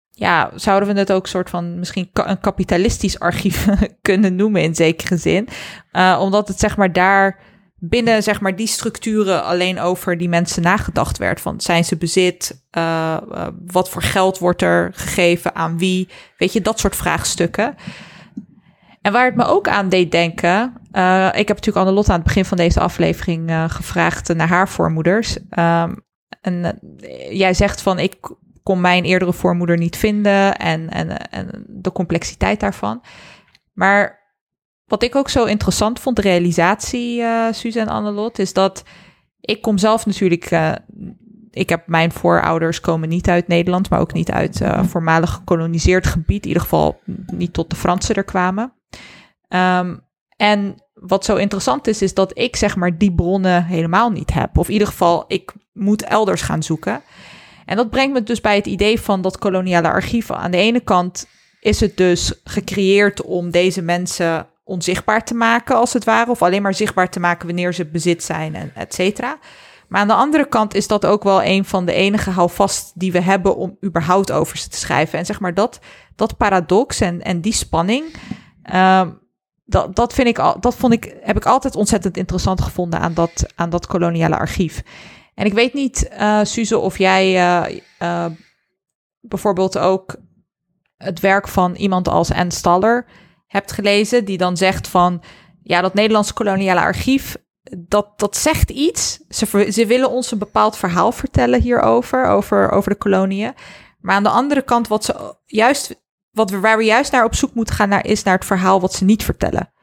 [0.09, 3.67] ja, zouden we het ook een soort van misschien een kapitalistisch archief
[4.01, 5.47] kunnen noemen in zekere zin.
[5.91, 7.39] Uh, omdat het zeg maar daar
[7.79, 11.41] binnen zeg maar die structuren alleen over die mensen nagedacht werd.
[11.41, 12.63] Van zijn ze bezit?
[12.77, 16.09] Uh, uh, wat voor geld wordt er gegeven aan wie?
[16.37, 17.75] Weet je, dat soort vraagstukken.
[19.01, 20.73] En waar het me ook aan deed denken.
[20.91, 25.37] Uh, ik heb natuurlijk Anne-Lotte aan het begin van deze aflevering gevraagd naar haar voormoeders.
[25.59, 26.07] Um,
[26.41, 26.79] en
[27.29, 28.15] jij zegt van ik
[28.63, 33.01] kon mijn eerdere voormoeder niet vinden en, en, en de complexiteit daarvan.
[33.73, 34.18] Maar
[34.89, 38.83] wat ik ook zo interessant vond, de realisatie, uh, Suze en Annelot, is dat
[39.41, 40.51] ik kom zelf natuurlijk.
[40.51, 40.71] Uh,
[41.51, 46.07] ik heb mijn voorouders komen niet uit Nederland, maar ook niet uit uh, voormalig gekoloniseerd
[46.07, 46.41] gebied.
[46.41, 48.73] In ieder geval niet tot de Fransen er kwamen.
[49.49, 54.33] Um, en wat zo interessant is, is dat ik zeg maar die bronnen helemaal niet
[54.33, 54.57] heb.
[54.57, 57.01] Of in ieder geval, ik moet elders gaan zoeken.
[57.65, 60.31] En dat brengt me dus bij het idee van dat koloniale archief.
[60.31, 61.27] Aan de ene kant
[61.59, 66.61] is het dus gecreëerd om deze mensen onzichtbaar te maken, als het ware, of alleen
[66.61, 69.37] maar zichtbaar te maken wanneer ze bezit zijn, en et cetera.
[69.87, 73.11] Maar aan de andere kant is dat ook wel een van de enige houvast die
[73.11, 75.19] we hebben om überhaupt over ze te schrijven.
[75.19, 75.79] En zeg maar dat,
[76.15, 78.15] dat paradox en, en die spanning,
[78.63, 79.09] ehm,
[79.65, 83.45] dat, dat, vind ik, dat vond ik, heb ik altijd ontzettend interessant gevonden aan dat,
[83.55, 84.83] aan dat koloniale archief.
[85.35, 88.25] En ik weet niet, uh, Suze, of jij uh, uh,
[89.19, 90.15] bijvoorbeeld ook
[90.97, 93.05] het werk van iemand als Anne Staller
[93.49, 95.21] hebt gelezen, die dan zegt van,
[95.63, 97.37] ja, dat Nederlandse koloniale archief,
[97.77, 99.19] dat, dat zegt iets.
[99.29, 103.53] Ze, ze willen ons een bepaald verhaal vertellen hierover, over, over de koloniën.
[103.99, 107.35] Maar aan de andere kant, wat ze juist, wat we, waar we juist naar op
[107.35, 109.73] zoek moeten gaan, naar, is naar het verhaal wat ze niet vertellen.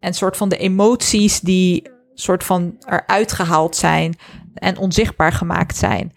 [0.00, 4.18] En soort van de emoties die soort van eruit gehaald zijn
[4.54, 6.12] en onzichtbaar gemaakt zijn.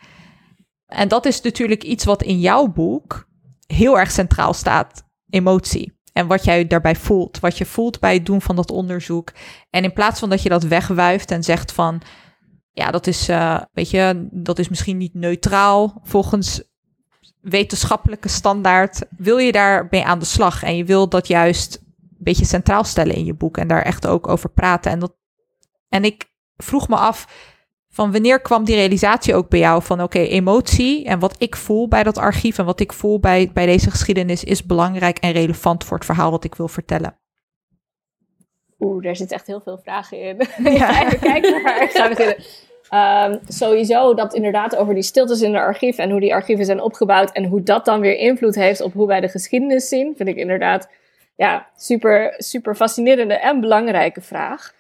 [0.85, 3.27] En dat is natuurlijk iets wat in jouw boek
[3.67, 5.99] heel erg centraal staat: emotie.
[6.13, 7.39] En wat jij daarbij voelt.
[7.39, 9.31] Wat je voelt bij het doen van dat onderzoek.
[9.69, 12.01] En in plaats van dat je dat wegwuift en zegt van.
[12.71, 16.63] Ja, dat is, uh, weet je, dat is misschien niet neutraal volgens
[17.41, 19.05] wetenschappelijke standaard.
[19.17, 20.63] Wil je daarmee aan de slag?
[20.63, 23.57] En je wil dat juist een beetje centraal stellen in je boek.
[23.57, 24.91] En daar echt ook over praten.
[24.91, 25.13] En, dat,
[25.89, 27.27] en ik vroeg me af
[28.01, 31.87] van wanneer kwam die realisatie ook bij jou van oké, emotie en wat ik voel
[31.87, 35.83] bij dat archief en wat ik voel bij, bij deze geschiedenis is belangrijk en relevant
[35.83, 37.15] voor het verhaal wat ik wil vertellen?
[38.79, 40.37] Oeh, daar zit echt heel veel vragen in.
[40.79, 41.05] Ja.
[41.05, 42.35] even kijken waar ik ga beginnen.
[42.93, 46.81] Um, sowieso dat inderdaad over die stiltes in de archief en hoe die archieven zijn
[46.81, 50.29] opgebouwd en hoe dat dan weer invloed heeft op hoe wij de geschiedenis zien, vind
[50.29, 50.89] ik inderdaad
[51.35, 54.73] ja, super, super fascinerende en belangrijke vraag.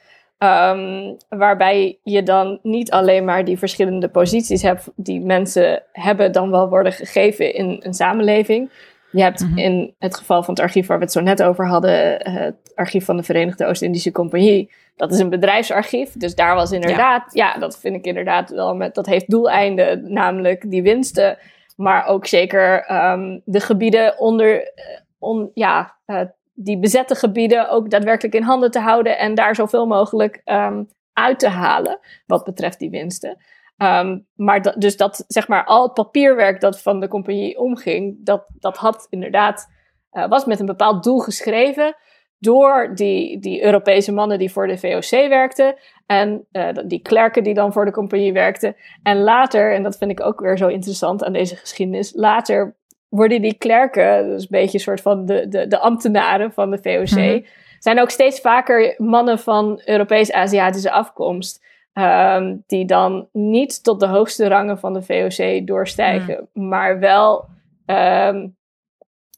[0.43, 6.51] Um, waarbij je dan niet alleen maar die verschillende posities hebt die mensen hebben dan
[6.51, 8.71] wel worden gegeven in een samenleving.
[9.11, 9.57] Je hebt mhm.
[9.57, 13.05] in het geval van het archief waar we het zo net over hadden, het archief
[13.05, 14.71] van de Verenigde Oost-Indische Compagnie.
[14.95, 16.11] Dat is een bedrijfsarchief.
[16.13, 20.71] Dus daar was inderdaad, ja, dat vind ik inderdaad wel met, dat heeft doeleinden, namelijk
[20.71, 21.37] die winsten.
[21.75, 24.83] Maar ook zeker um, de gebieden onder, eh,
[25.19, 26.21] on, ja, uh,
[26.63, 31.39] die bezette gebieden ook daadwerkelijk in handen te houden en daar zoveel mogelijk um, uit
[31.39, 33.37] te halen wat betreft die winsten.
[33.77, 38.45] Um, maar dus dat, zeg maar, al het papierwerk dat van de compagnie omging, dat,
[38.59, 39.67] dat had inderdaad,
[40.11, 41.95] uh, was met een bepaald doel geschreven
[42.39, 47.53] door die, die Europese mannen die voor de VOC werkten en uh, die klerken die
[47.53, 48.75] dan voor de compagnie werkten.
[49.03, 52.75] En later, en dat vind ik ook weer zo interessant aan deze geschiedenis, later
[53.11, 56.79] worden die klerken, dus een beetje een soort van de, de, de ambtenaren van de
[56.81, 57.39] VOC, mhm.
[57.79, 61.69] zijn ook steeds vaker mannen van Europees-Aziatische afkomst.
[61.93, 66.67] Um, die dan niet tot de hoogste rangen van de VOC doorstijgen, mhm.
[66.67, 67.45] maar wel
[67.85, 68.55] um,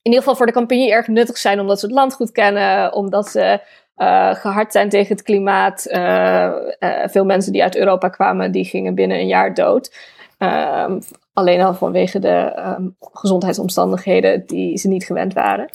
[0.03, 2.93] in ieder geval voor de campagne erg nuttig zijn, omdat ze het land goed kennen,
[2.93, 3.59] omdat ze
[3.97, 5.87] uh, gehard zijn tegen het klimaat.
[5.89, 9.95] Uh, uh, veel mensen die uit Europa kwamen, die gingen binnen een jaar dood.
[10.43, 10.99] Um,
[11.33, 15.69] Alleen al vanwege de um, gezondheidsomstandigheden die ze niet gewend waren.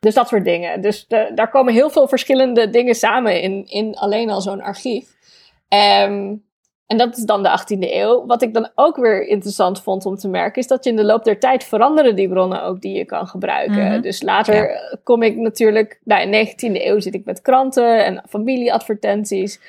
[0.00, 0.80] Dus dat soort dingen.
[0.80, 5.08] Dus de, daar komen heel veel verschillende dingen samen in, in alleen al zo'n archief.
[5.68, 6.44] Um,
[6.86, 8.26] en dat is dan de 18e eeuw.
[8.26, 11.04] Wat ik dan ook weer interessant vond om te merken, is dat je in de
[11.04, 13.84] loop der tijd veranderen die bronnen ook die je kan gebruiken.
[13.84, 14.00] Mhm.
[14.00, 18.22] Dus later kom ik natuurlijk, nou in de 19e eeuw zit ik met kranten en
[18.28, 19.60] familieadvertenties.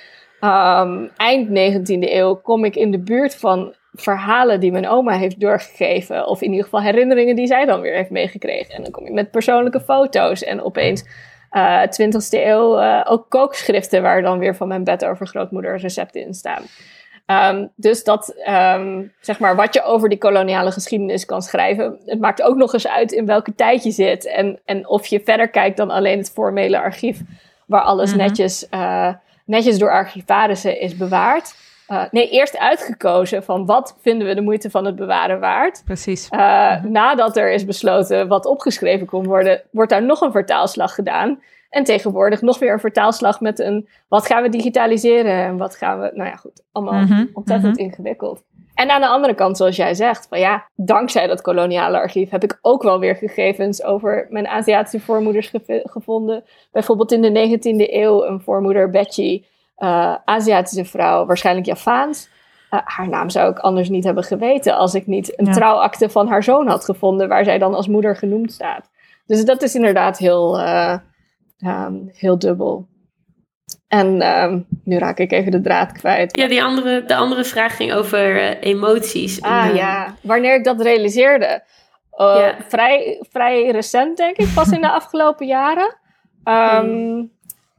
[0.41, 5.39] Um, eind 19e eeuw kom ik in de buurt van verhalen die mijn oma heeft
[5.39, 6.27] doorgegeven.
[6.27, 8.75] Of in ieder geval herinneringen die zij dan weer heeft meegekregen.
[8.75, 10.43] En dan kom je met persoonlijke foto's.
[10.43, 11.03] En opeens
[11.51, 15.77] uh, eh, 20e eeuw uh, ook kookschriften waar dan weer van mijn bed over grootmoeder
[15.77, 16.63] recepten in staan.
[17.25, 22.19] Um, dus dat, um, zeg maar, wat je over die koloniale geschiedenis kan schrijven, het
[22.19, 24.25] maakt ook nog eens uit in welke tijd je zit.
[24.27, 27.21] En, en of je verder kijkt dan alleen het formele archief,
[27.65, 28.19] waar alles mhm.
[28.19, 29.13] netjes, uh,
[29.45, 31.55] netjes door archivarissen is bewaard.
[31.91, 35.81] Uh, nee, eerst uitgekozen van wat vinden we de moeite van het bewaren waard.
[35.85, 36.29] Precies.
[36.31, 41.41] Uh, Nadat er is besloten wat opgeschreven kon worden, wordt daar nog een vertaalslag gedaan.
[41.69, 45.99] En tegenwoordig nog weer een vertaalslag met een wat gaan we digitaliseren en wat gaan
[45.99, 46.11] we.
[46.13, 47.83] Nou ja, goed, allemaal mhm, ontzettend mhm.
[47.83, 48.43] ingewikkeld.
[48.73, 52.43] En aan de andere kant, zoals jij zegt, van ja, dankzij dat koloniale archief heb
[52.43, 55.51] ik ook wel weer gegevens over mijn Aziatische voormoeders
[55.83, 56.43] gevonden.
[56.71, 59.43] Bijvoorbeeld in de 19e eeuw een voormoeder Betty
[59.77, 62.29] uh, Aziatische vrouw, waarschijnlijk Javaans.
[62.71, 66.27] Uh, haar naam zou ik anders niet hebben geweten als ik niet een trouwakte van
[66.27, 68.89] haar zoon had gevonden, waar zij dan als moeder genoemd staat.
[69.25, 70.97] Dus dat is inderdaad heel, uh,
[71.59, 72.87] um, heel dubbel.
[73.87, 76.37] En ehm, nu raak ik even de draad kwijt.
[76.37, 79.41] Ja, die andere, de andere vraag ging over uh, emoties.
[79.41, 81.63] Ah ja, wanneer ik dat realiseerde.
[82.17, 85.95] Uh, vrij, vrij recent, denk ik, pas in de afgelopen jaren.
[86.43, 87.31] Um,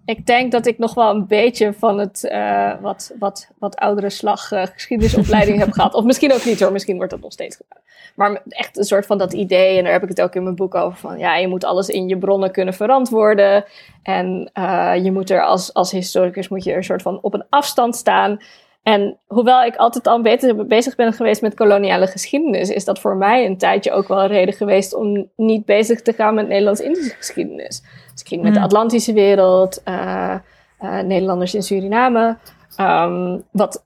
[0.09, 4.11] ik denk dat ik nog wel een beetje van het uh, wat, wat, wat oudere
[4.11, 5.94] slag uh, geschiedenisopleiding heb gehad.
[5.94, 7.83] Of misschien ook niet hoor, misschien wordt dat nog steeds gedaan.
[8.14, 10.55] Maar echt een soort van dat idee, en daar heb ik het ook in mijn
[10.55, 13.64] boek over, van ja, je moet alles in je bronnen kunnen verantwoorden.
[14.03, 17.35] En uh, je moet er als, als historicus moet je er een soort van op
[17.35, 18.38] een afstand staan.
[18.83, 23.16] En hoewel ik altijd al beter bezig ben geweest met koloniale geschiedenis, is dat voor
[23.16, 27.16] mij een tijdje ook wel een reden geweest om niet bezig te gaan met Nederlands-Indische
[27.16, 27.83] geschiedenis.
[28.18, 28.68] Dus ik ging met de hmm.
[28.68, 30.35] Atlantische wereld, uh,
[30.81, 32.37] uh, Nederlanders in Suriname.
[32.81, 33.85] Um, wat,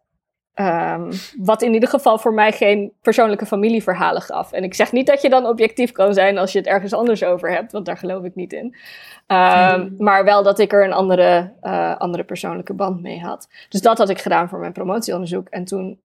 [0.55, 4.53] um, wat in ieder geval voor mij geen persoonlijke familieverhalen gaf.
[4.53, 7.25] En ik zeg niet dat je dan objectief kan zijn als je het ergens anders
[7.25, 8.65] over hebt, want daar geloof ik niet in.
[9.27, 13.49] Um, maar wel dat ik er een andere, uh, andere persoonlijke band mee had.
[13.69, 15.49] Dus dat had ik gedaan voor mijn promotieonderzoek.
[15.49, 16.01] En toen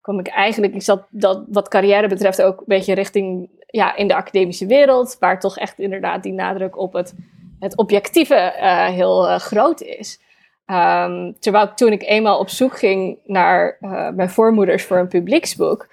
[0.00, 4.08] kwam ik eigenlijk, ik zat dat wat carrière betreft ook een beetje richting ja, in
[4.08, 7.14] de academische wereld, waar toch echt inderdaad die nadruk op het,
[7.58, 10.20] het objectieve uh, heel uh, groot is.
[10.66, 15.88] Um, terwijl toen ik eenmaal op zoek ging naar uh, mijn voormoeders voor een publieksboek,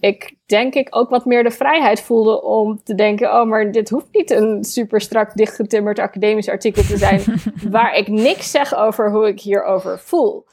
[0.00, 3.90] ik denk ik ook wat meer de vrijheid voelde om te denken: oh, maar dit
[3.90, 7.22] hoeft niet een super strak dichtgetimmerd academisch artikel te zijn,
[7.70, 10.44] waar ik niks zeg over hoe ik hierover voel.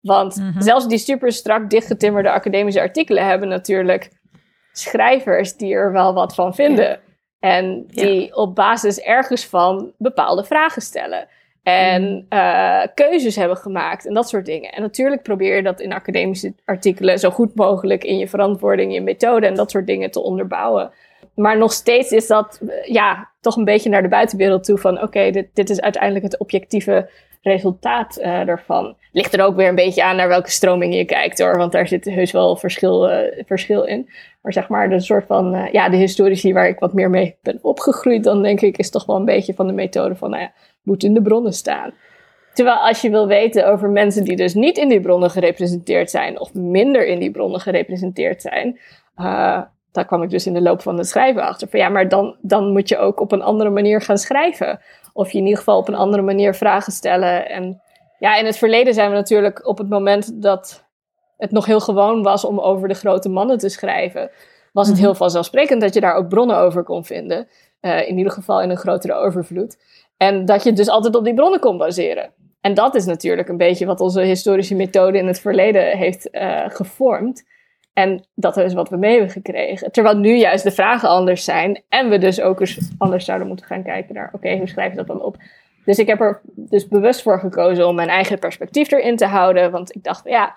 [0.00, 0.60] Want mhm.
[0.60, 4.10] zelfs die super strak dichtgetimmerde academische artikelen hebben natuurlijk
[4.78, 7.00] schrijvers die er wel wat van vinden.
[7.38, 11.28] En die op basis ergens van bepaalde vragen stellen.
[11.62, 14.72] En uh, keuzes hebben gemaakt en dat soort dingen.
[14.72, 19.00] En natuurlijk probeer je dat in academische artikelen zo goed mogelijk in je verantwoording, je
[19.00, 20.90] methode en dat soort dingen te onderbouwen.
[21.34, 25.30] Maar nog steeds is dat ja, toch een beetje naar de buitenwereld toe van oké,
[25.30, 27.10] dit, dit is uiteindelijk het objectieve
[27.42, 28.96] resultaat uh, ervan.
[29.12, 31.88] Ligt er ook weer een beetje aan naar welke stroming je kijkt hoor, want daar
[31.88, 34.08] zit heus wel verschil, uh, verschil in.
[34.46, 37.36] Maar zeg maar, de soort van, uh, ja, de historici waar ik wat meer mee
[37.42, 40.42] ben opgegroeid, dan denk ik, is toch wel een beetje van de methode van, nou
[40.42, 41.92] ja, moet in de bronnen staan.
[42.52, 46.40] Terwijl als je wil weten over mensen die dus niet in die bronnen gerepresenteerd zijn,
[46.40, 48.78] of minder in die bronnen gerepresenteerd zijn,
[49.16, 51.68] uh, daar kwam ik dus in de loop van het schrijven achter.
[51.68, 54.80] Van ja, maar dan, dan moet je ook op een andere manier gaan schrijven.
[55.12, 57.48] Of je in ieder geval op een andere manier vragen stellen.
[57.48, 57.82] En
[58.18, 60.85] ja, in het verleden zijn we natuurlijk op het moment dat
[61.36, 64.30] het nog heel gewoon was om over de grote mannen te schrijven,
[64.72, 65.04] was het mhm.
[65.04, 67.48] heel vanzelfsprekend dat je daar ook bronnen over kon vinden.
[67.80, 69.76] Uh, in ieder geval in een grotere overvloed.
[70.16, 72.32] En dat je dus altijd op die bronnen kon baseren.
[72.60, 76.64] En dat is natuurlijk een beetje wat onze historische methode in het verleden heeft uh,
[76.68, 77.44] gevormd.
[77.92, 79.92] En dat is wat we mee hebben gekregen.
[79.92, 81.82] Terwijl nu juist de vragen anders zijn.
[81.88, 84.96] En we dus ook eens anders zouden moeten gaan kijken naar: oké, hoe schrijf je
[84.96, 85.36] dat dan op?
[85.84, 89.70] Dus ik heb er dus bewust voor gekozen om mijn eigen perspectief erin te houden.
[89.70, 90.56] Want ik dacht, ja,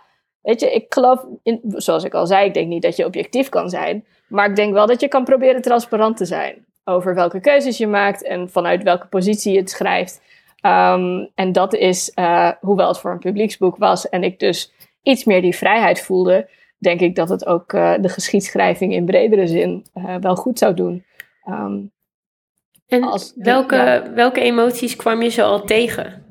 [0.50, 3.50] weet je, ik geloof, in, zoals ik al zei, ik denk niet dat je objectief
[3.50, 4.06] kan zijn.
[4.28, 6.66] Maar ik denk wel dat je kan proberen transparant te zijn.
[6.84, 10.22] Over welke keuzes je maakt en vanuit welke positie je het schrijft.
[10.66, 15.24] Um, en dat is, uh, hoewel het voor een publieksboek was en ik dus iets
[15.24, 19.86] meer die vrijheid voelde, denk ik dat het ook uh, de geschiedschrijving in bredere zin
[19.96, 21.06] uh, wel goed zou doen.
[21.50, 21.92] Um,
[22.88, 26.26] en als, welke, welke emoties kwam je zo al tegen?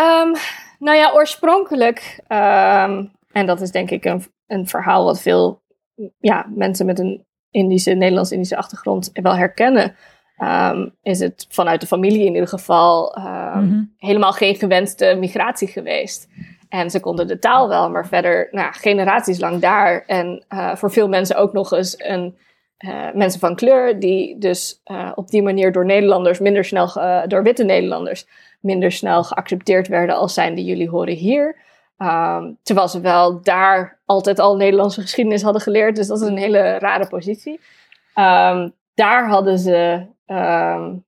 [0.00, 0.34] Um,
[0.82, 5.62] nou ja, oorspronkelijk, um, en dat is denk ik een, een verhaal wat veel
[6.18, 9.96] ja, mensen met een Indische, Nederlands-Indische achtergrond wel herkennen.
[10.38, 13.94] Um, is het vanuit de familie in ieder geval um, mm-hmm.
[13.96, 16.28] helemaal geen gewenste migratie geweest.
[16.68, 20.04] En ze konden de taal wel, maar verder nou, generaties lang daar.
[20.06, 22.38] En uh, voor veel mensen ook nog eens een,
[22.78, 26.92] uh, mensen van kleur, die dus uh, op die manier door Nederlanders minder snel,
[27.28, 28.26] door witte Nederlanders,
[28.62, 31.56] minder snel geaccepteerd werden als zijnde jullie horen hier.
[31.98, 35.96] Um, terwijl ze wel daar altijd al Nederlandse geschiedenis hadden geleerd.
[35.96, 37.60] Dus dat is een hele rare positie.
[38.14, 40.06] Um, daar hadden ze.
[40.26, 41.04] Um,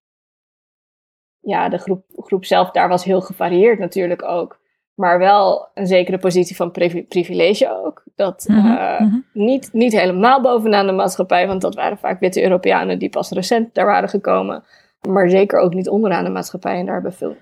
[1.41, 4.59] ja, de groep, groep zelf daar was heel gevarieerd natuurlijk ook.
[4.95, 6.71] Maar wel een zekere positie van
[7.09, 8.03] privilege ook.
[8.15, 9.25] Dat mm -hmm.
[9.33, 13.75] niet, niet helemaal bovenaan de maatschappij, want dat waren vaak witte Europeanen die pas recent
[13.75, 14.65] daar waren gekomen.
[15.09, 17.37] Maar zeker ook niet onderaan de maatschappij en daar hebben veel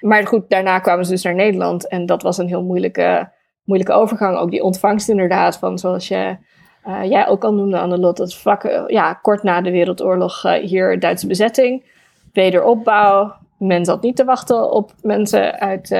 [0.00, 1.88] maar goed, daarna kwamen ze dus naar Nederland.
[1.88, 3.32] En dat was een heel moeilijke,
[3.64, 4.36] moeilijke overgang.
[4.36, 6.36] Ook die ontvangst inderdaad, van zoals je,
[6.86, 8.16] uh, jij ook al noemde, Annelot.
[8.16, 11.84] Dat vlak, uh, ja, kort na de Wereldoorlog uh, hier Duitse bezetting.
[12.32, 13.38] Wederopbouw.
[13.58, 15.90] Men zat niet te wachten op mensen uit,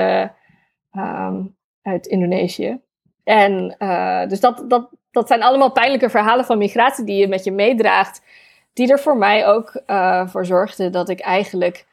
[0.92, 2.80] um, uit Indonesië.
[3.24, 3.76] En
[4.28, 8.22] dus dat, dat, dat zijn allemaal pijnlijke verhalen van migratie die je met je meedraagt.
[8.80, 9.82] Die er voor mij ook
[10.26, 11.86] voor zorgden dat ik eigenlijk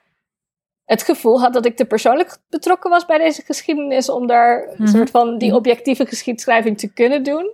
[0.86, 4.10] het gevoel had dat ik te persoonlijk betrokken was bij deze geschiedenis.
[4.10, 4.88] Om daar een mhm.
[4.88, 5.58] soort van die mhm.
[5.58, 7.54] objectieve geschiedschrijving te kunnen doen.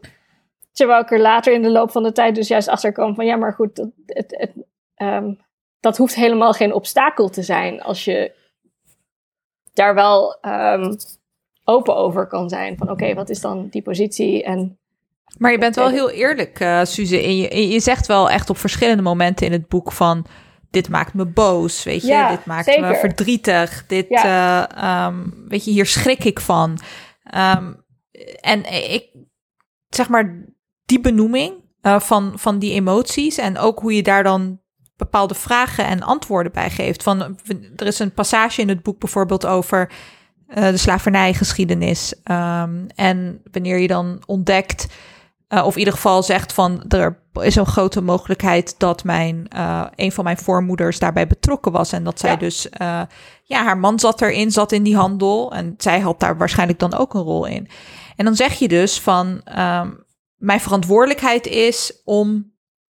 [0.72, 3.26] Terwijl ik er later in de loop van de tijd dus juist achter kwam van
[3.26, 4.52] ja, maar goed, dat, het, het,
[4.96, 5.34] ehm,
[5.80, 8.32] dat hoeft helemaal geen obstakel te zijn als je
[9.74, 10.96] daar wel um,
[11.64, 12.78] open over kan zijn.
[12.78, 14.44] Van oké, wat is dan die positie?
[14.44, 14.78] En,
[15.38, 17.22] maar je bent wel heel eerlijk, uh, Suze.
[17.22, 20.26] En je, je zegt wel echt op verschillende momenten in het boek van...
[20.70, 22.08] dit maakt me boos, weet je.
[22.08, 23.84] Ja, dit maakt me verdrietig.
[23.88, 24.70] Dit, ja.
[24.84, 26.80] uh, um, weet je, hier schrik ik van.
[27.36, 27.84] Um,
[28.40, 29.10] en ik,
[29.90, 30.46] zeg maar,
[30.86, 33.38] die benoeming uh, van, van die emoties...
[33.38, 34.62] en ook hoe je daar dan
[34.96, 37.04] bepaalde vragen en antwoorden bij geeft.
[37.04, 37.40] Van,
[37.76, 39.92] er is een passage in het boek bijvoorbeeld over
[40.48, 42.14] uh, de slavernijgeschiedenis.
[42.32, 44.88] Um, en wanneer je dan ontdekt,
[45.54, 49.86] uh, of in ieder geval zegt van er is een grote mogelijkheid dat mijn, uh,
[49.96, 51.92] een van mijn voormoeders daarbij betrokken was.
[51.92, 52.36] En dat zij ja.
[52.36, 52.68] dus,
[53.44, 55.54] ja, haar man zat erin, zat in die handel.
[55.54, 57.68] En zij had daar waarschijnlijk dan ook een rol in.
[58.16, 62.54] En dan zeg je dus van, um, mijn verantwoordelijkheid is om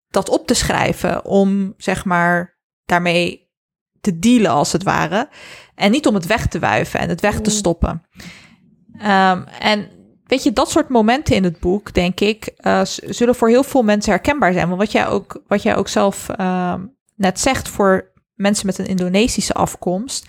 [0.08, 1.24] dat op te schrijven.
[1.24, 3.52] Om zeg maar daarmee
[4.00, 5.28] te dealen als het ware.
[5.74, 7.56] En niet om het weg te wuiven en het weg te mm.
[7.56, 8.02] stoppen.
[8.94, 9.88] Um, en
[10.34, 13.82] weet je, dat soort momenten in het boek, denk ik, uh, zullen voor heel veel
[13.82, 14.66] mensen herkenbaar zijn.
[14.66, 16.74] Want wat jij ook, wat jij ook zelf uh,
[17.16, 20.26] net zegt voor mensen met een Indonesische afkomst.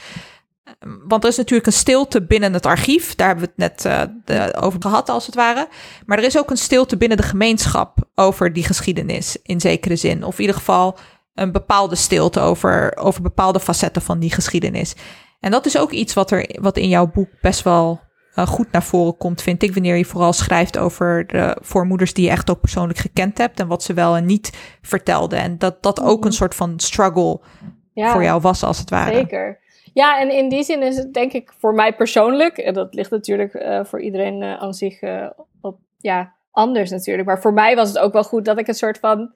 [0.64, 3.16] Ehm, want er is natuurlijk een stilte binnen het archief.
[3.16, 5.68] Daar hebben we het net de, over gehad, als het ware.
[6.06, 10.24] Maar er is ook een stilte binnen de gemeenschap over die geschiedenis, in zekere zin.
[10.24, 10.98] Of in ieder geval
[11.34, 14.96] een bepaalde stilte over, over bepaalde facetten van die geschiedenis.
[15.40, 18.05] En dat is ook iets wat, er, wat in jouw boek best wel
[18.36, 19.74] uh, goed naar voren komt, vind ik.
[19.74, 23.60] Wanneer je vooral schrijft over de voormoeders die je echt ook persoonlijk gekend hebt.
[23.60, 25.40] En wat ze wel en niet vertelden.
[25.40, 26.38] En dat dat ook een mhm.
[26.38, 27.40] soort van struggle
[27.94, 29.14] ja, voor jou was, als het ware.
[29.14, 29.60] Zeker.
[29.94, 33.12] Ja, en in die zin is het denk ik voor mij persoonlijk, en dat ligt
[33.12, 35.00] natuurlijk uh, voor iedereen uh, aan zich
[35.62, 37.28] op, ja, anders natuurlijk.
[37.28, 39.34] Maar voor mij was het ook wel goed dat ik een soort van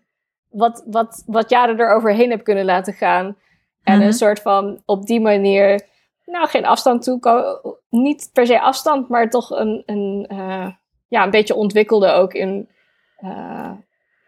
[0.50, 3.38] wat, wat, wat jaren eroverheen heb kunnen laten gaan.
[3.84, 4.12] En een mhm.
[4.12, 5.82] soort van op die manier,
[6.32, 10.68] nou geen afstand toe, niet per se afstand, maar toch een, een, uh,
[11.08, 12.70] ja, een beetje ontwikkelde ook in
[13.24, 13.72] uh,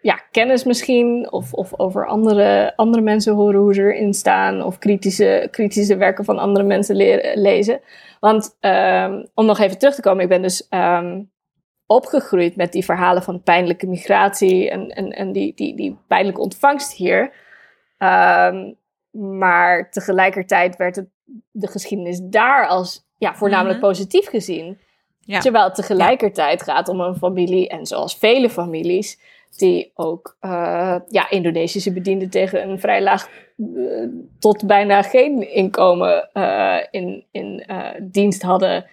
[0.02, 1.32] ja, kennis misschien.
[1.32, 4.64] Of, of over andere, andere mensen horen hoe ze erin staan.
[4.64, 7.82] Of kritische, kritische werken van andere mensen leren, lezen.
[8.20, 11.32] Want um, om nog even terug te komen, ik ben dus um,
[11.86, 16.94] opgegroeid met die verhalen van pijnlijke migratie en, en, en die, die, die pijnlijke ontvangst
[16.94, 17.22] hier.
[17.98, 18.80] Um,
[19.12, 21.08] maar tegelijkertijd werd het,
[21.52, 23.88] de geschiedenis daar als ja, voornamelijk mhm.
[23.88, 24.80] positief gezien.
[25.20, 25.40] Ja.
[25.40, 29.20] Terwijl het tegelijkertijd gaat om een familie, en zoals vele families,
[29.58, 34.08] die ook uh, ja, Indonesische bedienden tegen een vrij laag uh,
[34.40, 37.66] tot bijna geen inkomen uh, in, in
[38.02, 38.86] dienst hadden.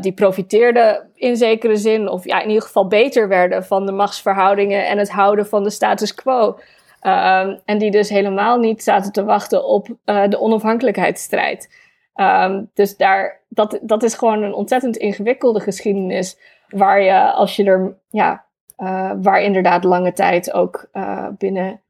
[0.00, 4.86] die profiteerden in zekere zin, of ja, in ieder geval beter werden van de machtsverhoudingen
[4.86, 6.58] en het houden van de status quo.
[7.06, 11.76] Um, en die dus helemaal niet zaten te wachten op uh, de onafhankelijkheidsstrijd.
[12.14, 16.38] Um, dus daar, dat, dat is gewoon een ontzettend ingewikkelde geschiedenis.
[16.68, 18.44] Waar je, als je er, ja,
[18.78, 21.80] uh, waar inderdaad lange tijd ook uh, binnen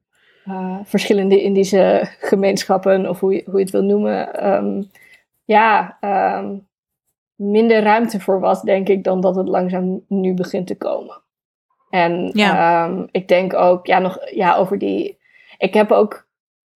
[0.84, 4.90] verschillende Indische gemeenschappen, of hoe je, hoe je het wil noemen, um,
[5.44, 5.98] ja,
[7.34, 11.20] minder ruimte voor was, denk ik, dan dat het langzaam nu begint te komen.
[11.91, 12.84] En ja.
[12.84, 15.18] um, ik denk ook, ja, nog ja, over die.
[15.59, 16.28] Ik heb ook.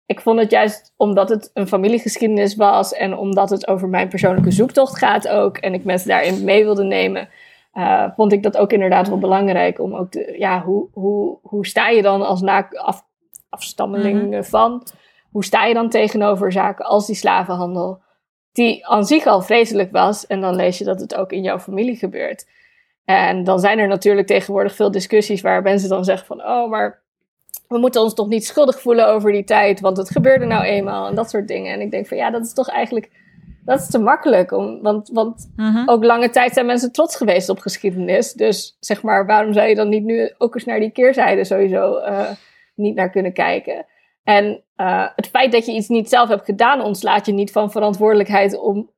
[0.06, 4.50] Ik vond het juist omdat het een familiegeschiedenis was en omdat het over mijn persoonlijke
[4.50, 5.56] zoektocht gaat ook.
[5.56, 7.28] En ik mensen daarin mee wilde nemen.
[7.74, 10.34] Uh, vond ik dat ook inderdaad wel belangrijk om ook te.
[10.38, 13.04] Ja, hoe, hoe, hoe sta je dan als na, af,
[13.48, 14.42] afstammeling mhm.
[14.42, 14.86] van?
[15.30, 18.02] Hoe sta je dan tegenover zaken als die slavenhandel?
[18.52, 20.26] Die aan zich al vreselijk was.
[20.26, 22.46] En dan lees je dat het ook in jouw familie gebeurt.
[23.04, 27.02] En dan zijn er natuurlijk tegenwoordig veel discussies waar mensen dan zeggen van, oh, maar
[27.68, 31.08] we moeten ons toch niet schuldig voelen over die tijd, want het gebeurde nou eenmaal
[31.08, 31.72] en dat soort dingen.
[31.72, 33.10] En ik denk van, ja, dat is toch eigenlijk,
[33.64, 35.88] dat is te makkelijk, om, want, want mhm.
[35.88, 38.32] ook lange tijd zijn mensen trots geweest op geschiedenis.
[38.32, 41.98] Dus zeg maar, waarom zou je dan niet nu ook eens naar die keerzijde sowieso
[41.98, 42.30] uh,
[42.74, 43.86] niet naar kunnen kijken?
[44.24, 47.70] En uh, het feit dat je iets niet zelf hebt gedaan, ontslaat je niet van
[47.70, 48.90] verantwoordelijkheid om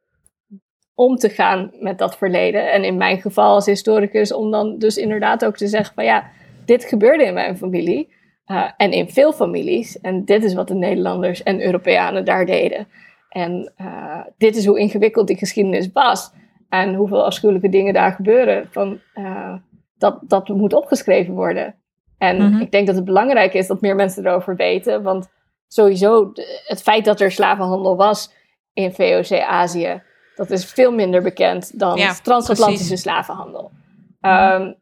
[0.96, 2.72] om te gaan met dat verleden.
[2.72, 6.30] En in mijn geval als historicus, om dan dus inderdaad ook te zeggen van ja,
[6.64, 8.14] dit gebeurde in mijn familie.
[8.46, 10.00] Uh, en in veel families.
[10.00, 12.88] En dit is wat de Nederlanders en Europeanen daar deden.
[13.28, 16.32] En uh, dit is hoe ingewikkeld die geschiedenis was.
[16.68, 18.68] En hoeveel afschuwelijke dingen daar gebeuren.
[18.70, 19.54] Van, uh,
[19.98, 21.74] dat, dat moet opgeschreven worden.
[22.18, 22.60] En mm -hmm.
[22.60, 25.02] ik denk dat het belangrijk is dat meer mensen erover weten.
[25.02, 25.28] Want
[25.68, 26.32] sowieso,
[26.66, 28.34] het feit dat er slavenhandel was,
[28.72, 30.02] in VOC-Azië.
[30.36, 33.70] Dat is veel minder bekend dan transatlantische slavenhandel.
[34.20, 34.76] Um,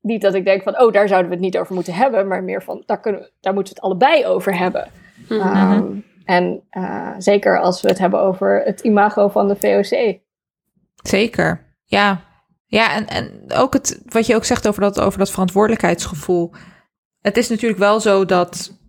[0.00, 2.44] niet dat ik denk van, oh, daar zouden we het niet over moeten hebben, maar
[2.44, 4.88] meer van, daar, kunnen we, daar moeten we het allebei over hebben.
[5.28, 5.40] Mhm.
[5.40, 5.86] Ehm,
[6.24, 10.20] en uh, zeker als we het hebben over het imago van de VOC.
[11.02, 12.28] Zeker, ja.
[12.66, 16.52] Ja, en, en ook het, wat je ook zegt over dat, over dat verantwoordelijkheidsgevoel.
[17.20, 18.79] Het is natuurlijk wel zo dat,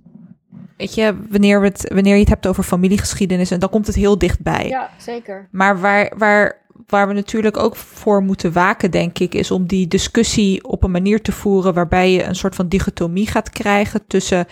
[0.77, 3.95] weet je, wanneer, we het, wanneer je het hebt over familiegeschiedenis, en dan komt het
[3.95, 4.67] heel dichtbij.
[4.67, 5.47] Ja, zeker.
[5.51, 9.87] Maar waar, waar waar we natuurlijk ook voor moeten waken, denk ik, is om die
[9.87, 14.45] discussie op een manier te voeren waarbij je een soort van dichotomie gaat krijgen tussen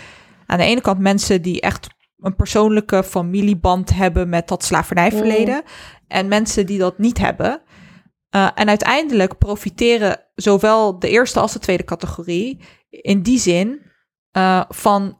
[0.46, 1.88] aan de ene kant mensen die echt
[2.20, 5.72] een persoonlijke familieband hebben met dat slavernijverleden mm.
[6.08, 7.62] en mensen die dat niet hebben.
[8.36, 13.82] Uh, en uiteindelijk profiteren zowel de eerste als de tweede categorie in die zin
[14.38, 15.19] uh, van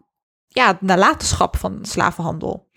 [0.50, 2.68] ja, nalatenschap van slavenhandel.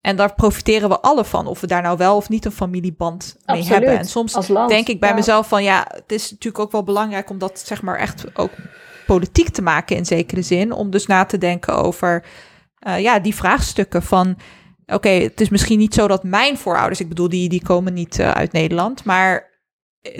[0.00, 3.36] En daar profiteren we alle van, of we daar nou wel of niet een familieband
[3.46, 3.98] mee hebben.
[3.98, 4.32] En soms
[4.68, 7.82] denk ik bij mezelf van ja, het is natuurlijk ook wel belangrijk om dat zeg
[7.82, 8.50] maar echt ook
[9.06, 10.72] politiek te maken in zekere zin.
[10.72, 12.24] Om dus na te denken over
[12.86, 14.36] uh, ja, die vraagstukken van
[14.86, 18.18] oké, het is misschien niet zo dat mijn voorouders, ik bedoel, die, die komen niet
[18.18, 19.60] uh, uit Nederland, maar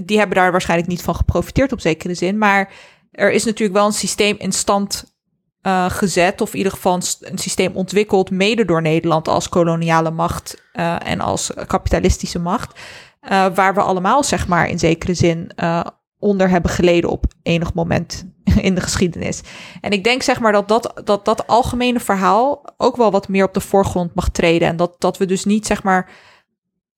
[0.04, 2.38] die hebben daar waarschijnlijk niet van geprofiteerd op zekere zin.
[2.38, 2.72] Maar
[3.10, 5.17] er is natuurlijk wel een systeem in stand
[5.62, 10.62] uh, gezet, of in ieder geval een systeem ontwikkeld, mede door Nederland als koloniale macht
[10.74, 12.78] uh, en als kapitalistische macht,
[13.22, 15.52] uh, waar we allemaal, zeg maar, in zekere zin
[16.18, 18.24] onder hebben geleden op enig moment
[18.60, 19.40] in de geschiedenis.
[19.80, 23.44] En ik denk, zeg maar, dat dat, dat dat algemene verhaal ook wel wat meer
[23.44, 24.68] op de voorgrond mag treden.
[24.68, 26.10] En dat, dat we dus niet, zeg maar,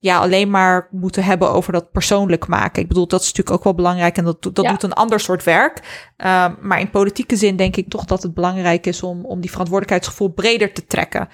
[0.00, 2.82] ja, alleen maar moeten hebben over dat persoonlijk maken.
[2.82, 5.44] Ik bedoel, dat is natuurlijk ook wel belangrijk en dat, dat doet een ander soort
[5.44, 5.76] werk.
[6.16, 9.50] Um, maar in politieke zin denk ik toch dat het belangrijk is om, om die
[9.50, 11.28] verantwoordelijkheidsgevoel breder te trekken.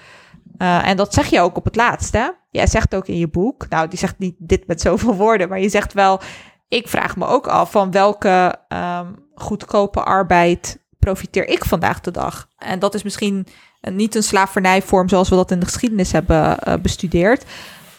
[0.57, 2.27] Uh, en dat zeg je ook op het laatst, hè?
[2.51, 5.59] Jij zegt ook in je boek, nou, die zegt niet dit met zoveel woorden, maar
[5.59, 6.19] je zegt wel,
[6.67, 12.47] ik vraag me ook af van welke um, goedkope arbeid profiteer ik vandaag de dag?
[12.57, 13.47] En dat is misschien
[13.81, 17.45] niet een slavernijvorm zoals we dat in de geschiedenis hebben uh, bestudeerd.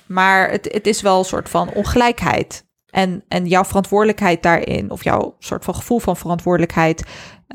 [0.08, 2.66] Maar het, het is wel een soort van ongelijkheid.
[2.90, 7.06] En, en jouw verantwoordelijkheid daarin, of jouw soort van gevoel van verantwoordelijkheid,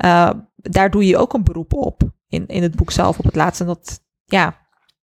[0.04, 3.34] uh, daar doe je ook een beroep op in, in het boek zelf op het
[3.34, 3.62] laatste.
[3.62, 4.56] En dat, ja,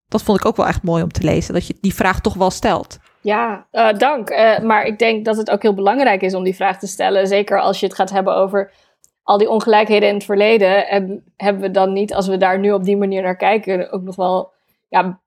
[0.09, 2.34] dat vond ik ook wel echt mooi om te lezen, dat je die vraag toch
[2.34, 2.98] wel stelt.
[3.20, 4.30] Ja, uh, dank.
[4.30, 7.26] Uh, maar ik denk dat het ook heel belangrijk is om die vraag te stellen.
[7.26, 8.72] Zeker als je het gaat hebben over
[9.22, 10.88] al die ongelijkheden in het verleden.
[10.88, 14.03] En hebben we dan niet, als we daar nu op die manier naar kijken, ook
[14.03, 14.53] nog wel
[14.88, 15.20] ja,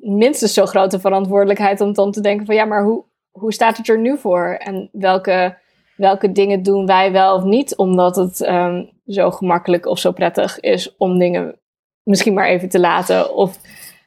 [0.00, 3.88] minstens zo grote verantwoordelijkheid om dan te denken van ja, maar hoe, hoe staat het
[3.88, 4.56] er nu voor?
[4.58, 5.58] En welke,
[5.96, 10.60] welke dingen doen wij wel of niet, omdat het um, zo gemakkelijk of zo prettig
[10.60, 11.58] is om dingen
[12.02, 13.58] misschien maar even te laten of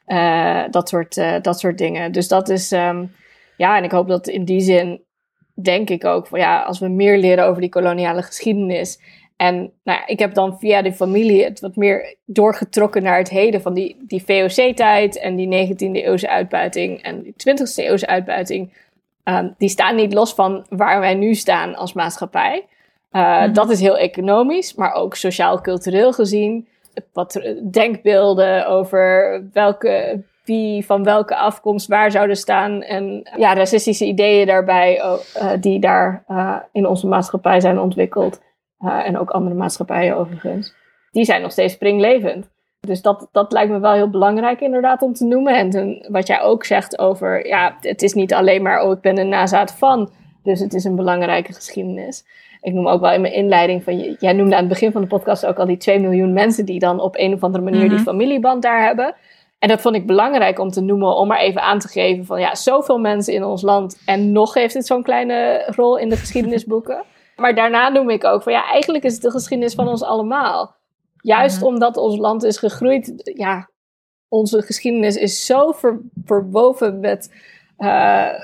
[0.07, 2.11] uh, dat, soort, uh, dat soort dingen.
[2.11, 3.15] Dus dat is, um,
[3.57, 5.03] ja, en ik hoop dat in die zin
[5.61, 8.99] denk ik ook van ja, als we meer leren over die koloniale geschiedenis
[9.39, 13.29] en nou ja, ik heb dan via de familie het wat meer doorgetrokken naar het
[13.29, 18.73] heden van die, die VOC-tijd en die 19e eeuwse uitbuiting en die 20e eeuwse uitbuiting.
[19.23, 22.65] Um, die staan niet los van waar wij nu staan als maatschappij.
[23.11, 26.67] Uh, mm Dat is heel economisch, maar ook sociaal-cultureel gezien.
[27.13, 32.81] Wat denkbeelden over welke, wie van welke afkomst waar zouden staan.
[32.81, 38.39] En ja, racistische ideeën daarbij, uh, die daar uh, in onze maatschappij zijn ontwikkeld.
[38.80, 40.73] Uh, en ook andere maatschappijen overigens.
[41.11, 42.49] Die zijn nog steeds springlevend.
[42.80, 45.57] Dus dat, dat lijkt me wel heel belangrijk inderdaad om te noemen.
[45.57, 49.01] En ten, wat jij ook zegt over, ja, het is niet alleen maar, oh, ik
[49.01, 50.09] ben een nazaat van.
[50.43, 52.25] Dus het is een belangrijke geschiedenis.
[52.61, 55.07] Ik noem ook wel in mijn inleiding van, jij noemde aan het begin van de
[55.07, 57.91] podcast ook al die 2 miljoen mensen die dan op een of andere manier die
[57.91, 58.03] mhm.
[58.03, 59.15] familieband daar hebben.
[59.59, 62.39] En dat vond ik belangrijk om te noemen, om maar even aan te geven van,
[62.39, 66.17] ja, zoveel mensen in ons land en nog heeft het zo'n kleine rol in de
[66.17, 67.03] geschiedenisboeken.
[67.39, 70.75] Maar daarna noem ik ook van ja, eigenlijk is het de geschiedenis van ons allemaal.
[71.21, 71.65] Juist mhm.
[71.65, 73.69] omdat ons land is gegroeid, ja,
[74.27, 77.33] onze geschiedenis is zo ver, verwoven met.
[77.77, 77.87] Uh,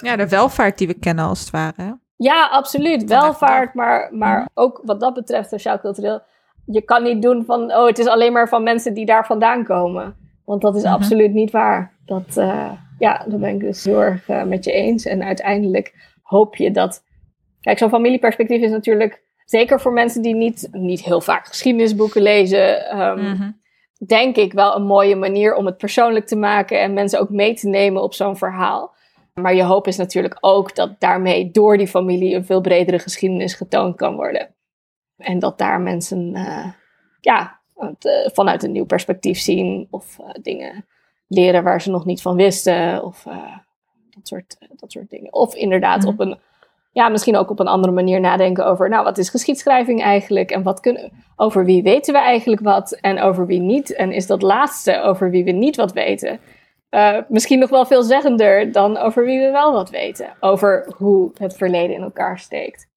[0.02, 1.98] ja, de welvaart die we kennen als het ware.
[2.16, 3.04] Ja, absoluut.
[3.04, 4.48] Welvaart, maar, maar mhm.
[4.54, 6.22] ook wat dat betreft sociaal-cultureel.
[6.66, 9.64] Je kan niet doen van, oh, het is alleen maar van mensen die daar vandaan
[9.64, 10.16] komen.
[10.46, 10.94] Want dat is mhm.
[10.94, 11.94] absoluut niet waar.
[12.06, 15.06] Dat, uh, ja, dat ben ik dus heel erg uh, met je eens.
[15.06, 17.04] En uiteindelijk hoop je dat
[17.66, 23.00] Kijk, zo'n familieperspectief is natuurlijk zeker voor mensen die niet, niet heel vaak geschiedenisboeken lezen.
[23.02, 23.64] Um,
[24.06, 27.54] Denk ik wel een mooie manier om het persoonlijk te maken en mensen ook mee
[27.54, 28.96] te nemen op zo'n verhaal.
[29.34, 33.54] Maar je hoop is natuurlijk ook dat daarmee door die familie een veel bredere geschiedenis
[33.54, 34.56] getoond kan worden.
[35.18, 36.66] En dat daar mensen uh,
[37.22, 40.86] ja, het, uh, vanuit een nieuw perspectief zien of uh, dingen
[41.28, 43.04] leren waar ze nog niet van wisten.
[43.04, 43.24] Of
[44.10, 45.34] dat, soort, dat soort dingen.
[45.34, 46.08] Of inderdaad Mhm.
[46.08, 46.40] op een,
[46.96, 50.52] ja, misschien ook op een andere manier nadenken over, nou, wat is geschiedschrijving eigenlijk?
[50.52, 53.96] En wat kunnen, over wie weten we eigenlijk wat en over wie niet?
[53.96, 56.40] En is dat laatste over wie we niet wat weten?
[56.96, 60.34] eh, misschien nog wel veelzeggender dan over wie we wel wat weten.
[60.40, 62.88] Over hoe het verleden in elkaar steekt.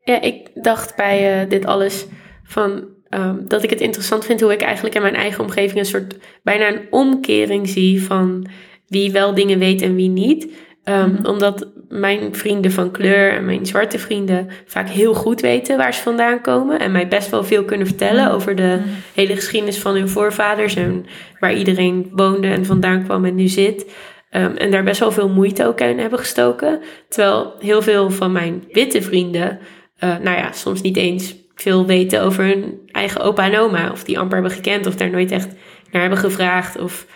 [0.00, 2.06] Ja, ik dacht bij eh, dit alles
[2.44, 5.84] van ehm, dat ik het interessant vind hoe ik eigenlijk in mijn eigen omgeving een
[5.84, 8.46] soort bijna een omkering zie van
[8.86, 10.52] wie wel dingen weet en wie niet.
[10.84, 11.26] Ehm, Mhm.
[11.26, 16.02] Omdat mijn vrienden van kleur en mijn zwarte vrienden vaak heel goed weten waar ze
[16.02, 16.78] vandaan komen.
[16.80, 18.34] En mij best wel veel kunnen vertellen Mhm.
[18.34, 18.78] over de
[19.14, 20.74] hele geschiedenis van hun voorvaders.
[20.76, 21.06] En
[21.40, 23.92] waar iedereen woonde en vandaan kwam en nu zit.
[24.30, 26.80] Ehm, en daar best wel veel moeite ook in hebben gestoken.
[27.08, 29.58] Terwijl heel veel van mijn witte vrienden,
[29.98, 33.90] eh, nou ja, soms niet eens veel weten over hun eigen opa en oma.
[33.90, 35.48] Of die amper hebben gekend of daar nooit echt
[35.90, 36.78] naar hebben gevraagd.
[36.78, 37.06] Of...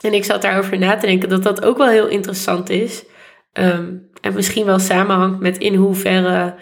[0.00, 3.04] En ik zat daarover na te denken dat dat ook wel heel interessant is.
[3.52, 6.54] Ehm, en misschien wel samenhangt met in hoeverre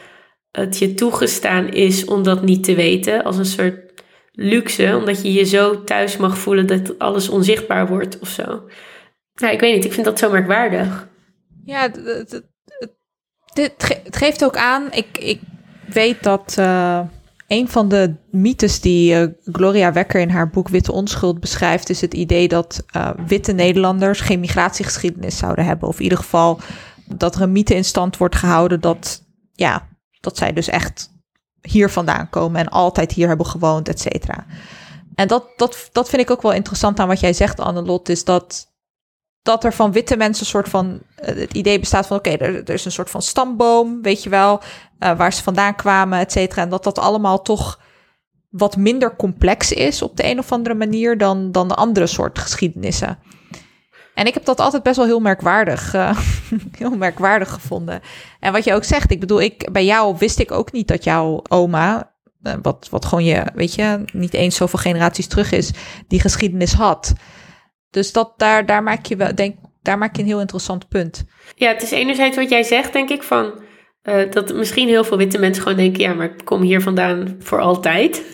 [0.51, 3.25] het je toegestaan is om dat niet te weten.
[3.25, 8.19] Als een soort luxe, omdat je je zo thuis mag voelen dat alles onzichtbaar wordt
[8.19, 8.69] of zo.
[9.35, 11.09] Ja, ik weet niet, ik vind dat zo merkwaardig.
[11.65, 11.91] Ja,
[13.53, 14.93] het geeft ook aan.
[14.93, 15.41] Ik, ik
[15.87, 17.01] weet dat eh,
[17.51, 22.01] een van de mythes die eh, Gloria Wekker in haar boek Witte Onschuld beschrijft, is
[22.01, 25.89] het idee dat eh, witte Nederlanders geen migratiegeschiedenis zouden hebben.
[25.89, 26.61] Of in ieder geval
[27.07, 29.23] dat er een mythe in stand wordt gehouden dat,
[29.53, 29.89] ja,
[30.21, 31.11] dat zij dus echt
[31.61, 34.47] hier vandaan komen en altijd hier hebben gewoond, et cetera.
[35.15, 38.25] En dat, dat, dat vind ik ook wel interessant aan wat jij zegt, Annelot, is
[38.25, 38.70] dat
[39.43, 42.71] dat er van witte mensen een soort van eh, het idee bestaat van oké, er,
[42.71, 44.61] is een soort van stamboom, weet je wel,
[44.99, 46.63] eh, waar ze vandaan kwamen, et cetera.
[46.63, 47.81] En dat dat allemaal toch
[48.49, 52.39] wat minder complex is op de een of andere manier dan, dan de andere soort
[52.39, 53.19] geschiedenissen.
[54.15, 56.19] En ik heb dat altijd best wel heel merkwaardig, eh,
[56.79, 58.01] heel merkwaardig gevonden.
[58.41, 61.05] En wat je ook zegt, ik bedoel, ik, bij jou wist ik ook niet dat
[61.05, 62.13] jouw oma,
[62.63, 65.71] wat, wat gewoon je, weet je, niet eens zoveel generaties terug is,
[66.09, 67.13] die geschiedenis had.
[67.91, 71.25] Dus dat, daar, daar, maak je wel, denk, daar maak je een heel interessant punt.
[71.55, 73.63] Ja, het is enerzijds wat jij zegt, denk ik, van
[74.03, 77.37] eh, dat misschien heel veel witte mensen gewoon denken, ja, maar ik kom hier vandaan
[77.39, 78.23] voor altijd.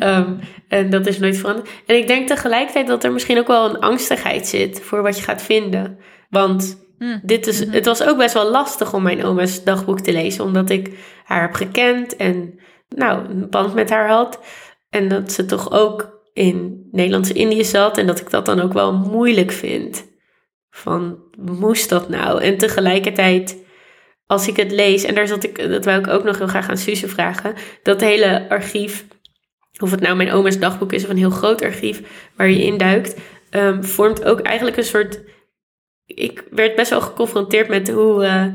[0.00, 0.34] Ehm,
[0.68, 1.68] en dat is nooit veranderd.
[1.86, 5.22] En ik denk tegelijkertijd dat er misschien ook wel een angstigheid zit voor wat je
[5.22, 5.98] gaat vinden.
[6.30, 7.20] Want Mm.
[7.22, 10.70] dit is, het was ook best wel lastig om mijn oma's dagboek te lezen, omdat
[10.70, 10.90] ik
[11.24, 14.40] haar heb gekend en nou, een band met haar had.
[14.90, 18.92] En dat ze toch ook in Nederlandse-Indië zat en dat ik dat dan ook wel
[18.92, 20.06] moeilijk vind.
[20.70, 22.42] Van, moest dat nou?
[22.42, 23.64] En tegelijkertijd,
[24.26, 26.68] als ik het lees, en daar zat ik, dat wou ik ook nog heel graag
[26.68, 29.06] aan Suze vragen, dat hele archief,
[29.78, 33.16] of het nou mijn oma's dagboek is of een heel groot archief waar je induikt,
[33.50, 35.20] um, vormt ook eigenlijk een soort.
[36.06, 38.46] Ik werd best wel geconfronteerd met hoe uh,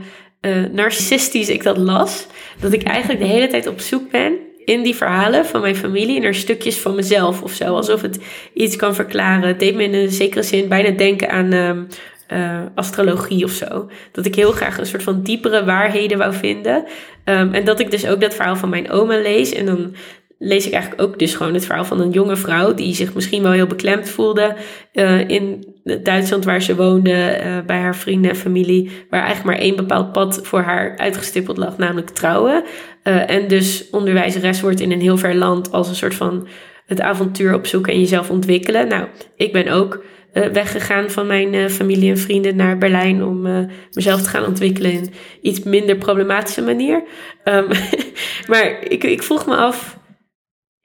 [0.41, 2.27] uh, narcistisch ik dat las.
[2.59, 6.19] Dat ik eigenlijk de hele tijd op zoek ben in die verhalen van mijn familie
[6.19, 7.75] naar stukjes van mezelf of zo.
[7.75, 8.19] Alsof het
[8.53, 9.47] iets kan verklaren.
[9.47, 11.87] Het deed me in een zekere zin bijna denken aan um,
[12.33, 13.89] uh, astrologie of zo.
[14.11, 16.85] Dat ik heel graag een soort van diepere waarheden wou vinden.
[17.25, 19.53] Um, en dat ik dus ook dat verhaal van mijn oma lees.
[19.53, 19.95] En dan
[20.43, 23.43] lees ik eigenlijk ook dus gewoon het verhaal van een jonge vrouw die zich misschien
[23.43, 24.55] wel heel beklemd voelde
[24.93, 25.65] uh, in
[26.03, 30.11] Duitsland waar ze woonde, uh, bij haar vrienden en familie, waar eigenlijk maar één bepaald
[30.11, 32.63] pad voor haar uitgestippeld lag, namelijk trouwen.
[33.03, 36.47] Uh, en dus onderwijzeres wordt in een heel ver land als een soort van
[36.85, 38.87] het avontuur opzoeken en jezelf ontwikkelen.
[38.87, 44.29] Nou, ik ben ook weggegaan van mijn familie en vrienden naar Berlijn om mezelf te
[44.29, 47.03] gaan ontwikkelen in iets minder problematische manier.
[47.43, 47.67] Um,
[48.51, 49.99] maar ik, ik vroeg me af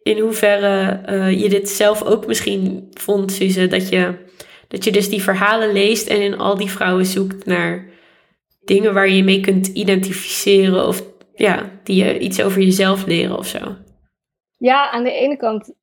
[0.07, 4.15] in hoeverre uh, je dit zelf ook misschien vond, Suze, dat je,
[4.69, 7.87] dat je dus die verhalen leest en in al die vrouwen zoekt naar
[8.65, 11.03] dingen waar je mee kunt identificeren of
[11.35, 13.77] ja, die je iets over jezelf leren of zo.
[14.59, 15.75] Ja, aan de ene kant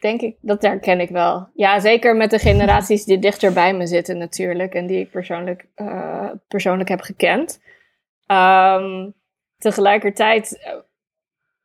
[0.00, 1.48] denk ik, dat herken ik wel.
[1.54, 5.66] Ja, zeker met de generaties die dichter bij me zitten natuurlijk en die ik persoonlijk,
[5.76, 7.60] uh, persoonlijk heb gekend.
[8.26, 9.14] Um,
[9.58, 10.74] tegelijkertijd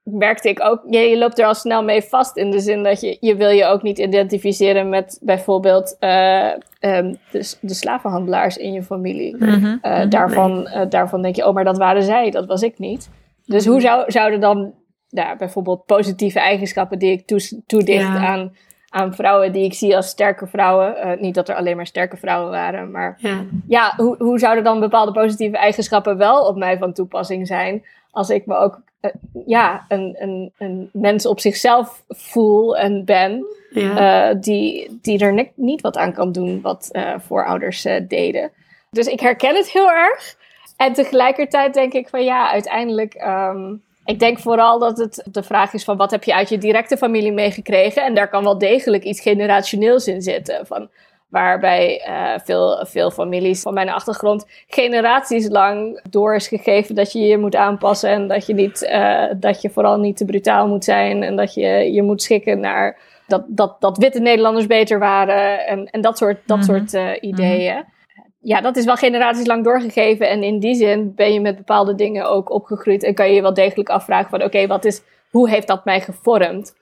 [0.06, 3.02] merkte ik ook, je, je, loopt er al snel mee vast in de zin dat
[3.02, 8.74] je, je wil je ook niet identificeren met bijvoorbeeld uh, um, de, de, slavenhandelaars in
[8.74, 9.36] je familie.
[9.36, 9.80] Mm -hmm.
[9.82, 13.10] uh, daarvan, uh, daarvan denk je, oh, maar dat waren zij, dat was ik niet.
[13.46, 14.74] Dus hoe zou, zouden dan
[15.10, 18.28] nou, bijvoorbeeld positieve eigenschappen die ik toe, toedicht ja.
[18.28, 18.56] aan,
[18.90, 22.52] aan vrouwen die ik zie als sterke vrouwen, niet dat er alleen maar sterke vrouwen
[22.52, 26.94] waren, maar ja, ja hoe, hoe zouden dan bepaalde positieve eigenschappen wel op mij van
[26.94, 27.84] toepassing zijn
[28.16, 29.12] als ik me ook uh,
[29.46, 34.30] ja, een, een, een mens op zichzelf voel en ben, ja.
[34.30, 38.52] uh, die, die er niet, niet wat aan kan doen wat uh, voorouders deden.
[38.92, 40.36] Dus ik herken het heel erg.
[40.78, 43.14] En tegelijkertijd denk ik van ja, uiteindelijk.
[43.14, 46.58] Um, ik denk vooral dat het de vraag is van wat heb je uit je
[46.58, 48.04] directe familie meegekregen.
[48.04, 50.66] En daar kan wel degelijk iets generationeels in zitten.
[50.66, 50.90] Van,
[51.36, 57.20] waarbij uh, veel, veel families van mijn achtergrond generaties lang door is gegeven dat je
[57.20, 58.10] je moet aanpassen.
[58.10, 61.24] En dat je, niet, uh, dat je vooral niet te brutaal moet zijn.
[61.24, 65.68] En dat je je moet schikken naar dat, dat, dat witte Nederlanders beter waren.
[65.68, 66.88] En, en dat soort, dat mm -hmm.
[66.88, 67.74] soort uh, ideeën.
[67.74, 67.94] Mm -hmm
[68.40, 70.30] ja, dat is wel generaties lang doorgegeven.
[70.30, 73.04] En in die zin ben je met bepaalde dingen ook opgegroeid.
[73.04, 76.02] En kan je je wel degelijk afvragen van oké, wat is, hoe heeft dat mij
[76.02, 76.76] gevormd?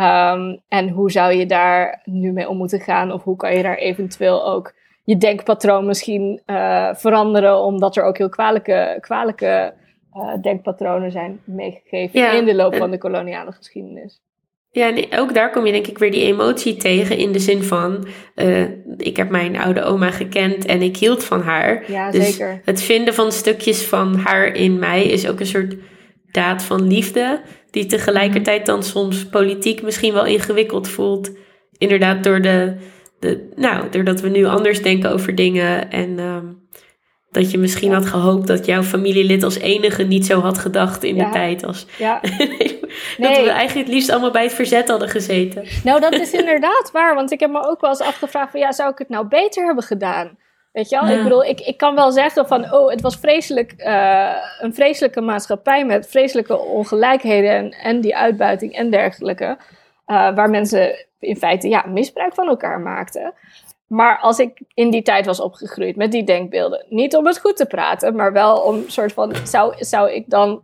[0.00, 3.12] Um, en hoe zou je daar nu mee om moeten gaan?
[3.12, 4.74] Of hoe kan je daar eventueel ook
[5.04, 7.58] je denkpatroon misschien uh, veranderen?
[7.58, 9.74] Omdat er ook heel kwalijke, kwalijke
[10.14, 12.32] uh, denkpatronen zijn meegegeven ja.
[12.32, 14.20] in de loop van de koloniale geschiedenis.
[14.70, 17.62] Ja, nee, ook daar kom je denk ik weer die emotie tegen in de zin
[17.62, 21.90] van, uh, ik heb mijn oude oma gekend en ik hield van haar.
[21.90, 22.60] Ja, dus zeker.
[22.64, 25.76] Het vinden van stukjes van haar in mij is ook een soort
[26.30, 27.40] daad van liefde,
[27.70, 31.30] die tegelijkertijd dan soms politiek misschien wel ingewikkeld voelt.
[31.78, 32.76] Inderdaad, door de,
[33.20, 36.68] de nou, doordat we nu anders denken over dingen en um,
[37.36, 41.14] dat je misschien had gehoopt dat jouw familielid als enige niet zo had gedacht in
[41.14, 41.24] ja.
[41.24, 41.64] de tijd.
[41.64, 42.20] Als ja.
[43.18, 45.66] dat we eigenlijk het liefst allemaal bij het verzet hadden gezeten.
[45.84, 47.14] Nou, dat is inderdaad waar.
[47.14, 49.64] Want ik heb me ook wel eens afgevraagd van ja, zou ik het nou beter
[49.64, 50.38] hebben gedaan?
[50.76, 51.08] Weet je wel?
[51.08, 51.16] Ja.
[51.16, 55.20] Ik bedoel, ik, ik kan wel zeggen van oh, het was vreselijk, uh, een vreselijke
[55.20, 59.44] maatschappij met vreselijke ongelijkheden en, en die uitbuiting en dergelijke.
[60.06, 63.34] Uh, waar mensen in feite ja, misbruik van elkaar maakten.
[63.86, 67.56] Maar als ik in die tijd was opgegroeid met die denkbeelden, niet om het goed
[67.56, 70.62] te praten, maar wel om soort van, zou, zou ik dan,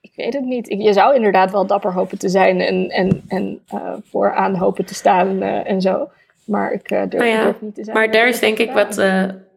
[0.00, 3.62] ik weet het niet, je zou inderdaad wel dapper hopen te zijn en, en, en
[3.74, 6.08] uh, vooraan hopen te staan en zo.
[6.48, 7.96] Maar ik uh, durf, nou ja, durf, niet te zijn.
[7.96, 9.02] Maar daar is denk ik wat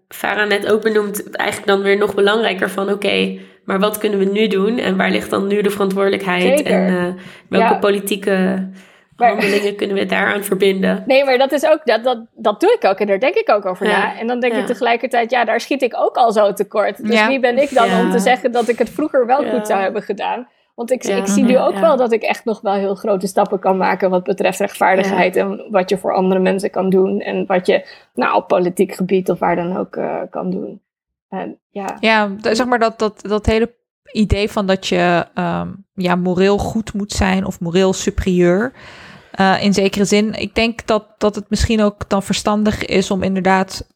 [0.08, 4.20] Farah net ook benoemt, eigenlijk dan weer nog belangrijker van, oké, okay, maar wat kunnen
[4.20, 6.72] we nu doen en waar ligt dan nu de verantwoordelijkheid Zeker.
[6.72, 7.18] en
[7.50, 7.80] welke ja.
[7.80, 8.68] politieke
[9.16, 11.04] handelingen kunnen we daaraan verbinden.
[11.08, 13.50] Nee, maar dat is ook, dat, dat, dat doe ik ook en daar denk ik
[13.50, 13.98] ook over ja.
[13.98, 14.20] na.
[14.20, 17.08] En dan denk ik tegelijkertijd, ja, daar schiet ik ook al zo tekort.
[17.08, 19.82] Dus wie ben ik dan om te zeggen dat ik het vroeger wel goed zou
[19.82, 20.48] hebben gedaan?
[20.82, 23.60] Want ik, ik zie nu ook wel dat ik echt nog wel heel grote stappen
[23.60, 27.66] kan maken wat betreft rechtvaardigheid en wat je voor andere mensen kan doen en wat
[27.66, 30.82] je nou, op politiek gebied of waar dan ook uh, kan doen.
[31.30, 31.98] En, ja.
[32.00, 33.74] ja, zeg maar dat, dat, dat hele
[34.12, 38.74] idee van dat je um, ja, moreel goed moet zijn of moreel superieur.
[39.40, 40.34] Uh, in zekere zin.
[40.34, 43.88] Ik denk dat, dat het misschien ook dan verstandig is om inderdaad.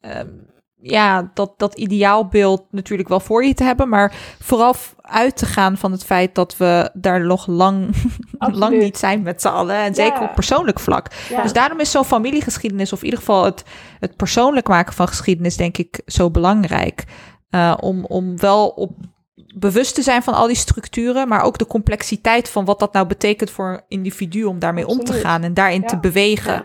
[0.00, 0.50] Um,
[0.82, 3.88] ja, dat, dat ideaalbeeld natuurlijk wel voor je te hebben.
[3.88, 7.94] Maar vooral uit te gaan van het feit dat we daar nog lang,
[8.38, 9.76] lang niet zijn met z'n allen.
[9.76, 10.28] En zeker ja.
[10.28, 11.06] op persoonlijk vlak.
[11.28, 11.42] Ja.
[11.42, 13.64] Dus daarom is zo'n familiegeschiedenis, of in ieder geval het,
[13.98, 17.04] het persoonlijk maken van geschiedenis, denk ik, zo belangrijk.
[17.50, 18.92] Uh, om, om wel op
[19.54, 23.06] bewust te zijn van al die structuren, maar ook de complexiteit van wat dat nou
[23.06, 25.08] betekent voor een individu om daarmee Absoluut.
[25.08, 25.86] om te gaan en daarin ja.
[25.86, 26.62] te bewegen,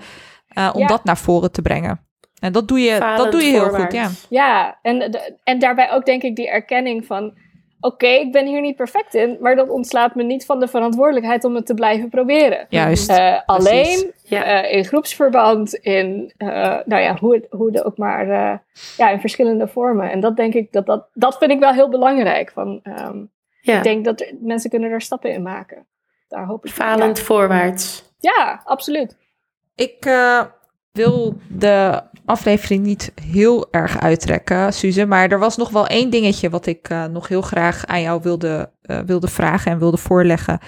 [0.58, 2.07] uh, om dat naar voren te brengen.
[2.40, 3.96] En dat doe je, dat doe je heel voorwaarts.
[3.96, 4.10] goed, ja.
[4.30, 7.26] Ja, en, en daarbij ook denk ik die erkenning van,
[7.80, 10.68] oké, okay, ik ben hier niet perfect in, maar dat ontslaat me niet van de
[10.68, 12.66] verantwoordelijkheid om het te blijven proberen.
[12.70, 13.10] Juist.
[13.10, 14.64] Uh, alleen, ja.
[14.64, 16.50] uh, in groepsverband, in, uh,
[16.86, 18.28] nou ja, hoe, het, hoe de ook maar,
[18.98, 20.12] ja, in verschillende vormen.
[20.12, 22.52] En dat denk ik, dat, dat, dat vind ik wel heel belangrijk.
[22.52, 23.32] Van, um,
[23.62, 23.78] ja.
[23.78, 25.86] Ik denk dat er, mensen kunnen er stappen in maken.
[26.28, 26.72] Daar hoop ik.
[26.72, 28.04] Falend voorwaarts.
[28.20, 29.18] Ja, absoluut.
[29.76, 30.10] Ik
[30.92, 35.06] wil de aflevering niet heel erg uittrekken, Suze.
[35.06, 38.22] Maar er was nog wel één dingetje wat ik uh, nog heel graag aan jou
[38.22, 40.60] wilde, uh, wilde vragen en wilde voorleggen.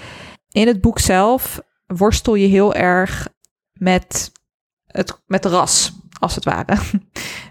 [0.51, 3.27] In het boek zelf worstel je heel erg
[3.73, 4.31] met,
[4.85, 6.77] het, met ras, als het ware.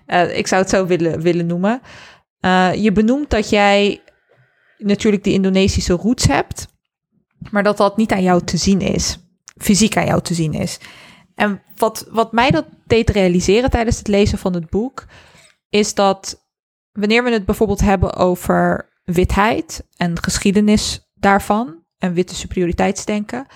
[0.06, 1.80] uh, ik zou het zo willen, willen noemen.
[2.80, 4.02] je benoemt dat jij
[4.78, 6.66] natuurlijk die Indonesische roots hebt,
[7.50, 9.18] maar dat dat niet aan jou te zien is.
[9.56, 10.78] Fysiek aan jou te zien is.
[11.38, 15.04] En wat, wat mij dat deed realiseren tijdens het lezen van het boek,
[15.68, 16.48] is dat
[16.92, 23.46] wanneer we het bijvoorbeeld hebben over witheid en geschiedenis daarvan en witte superioriteitsdenken,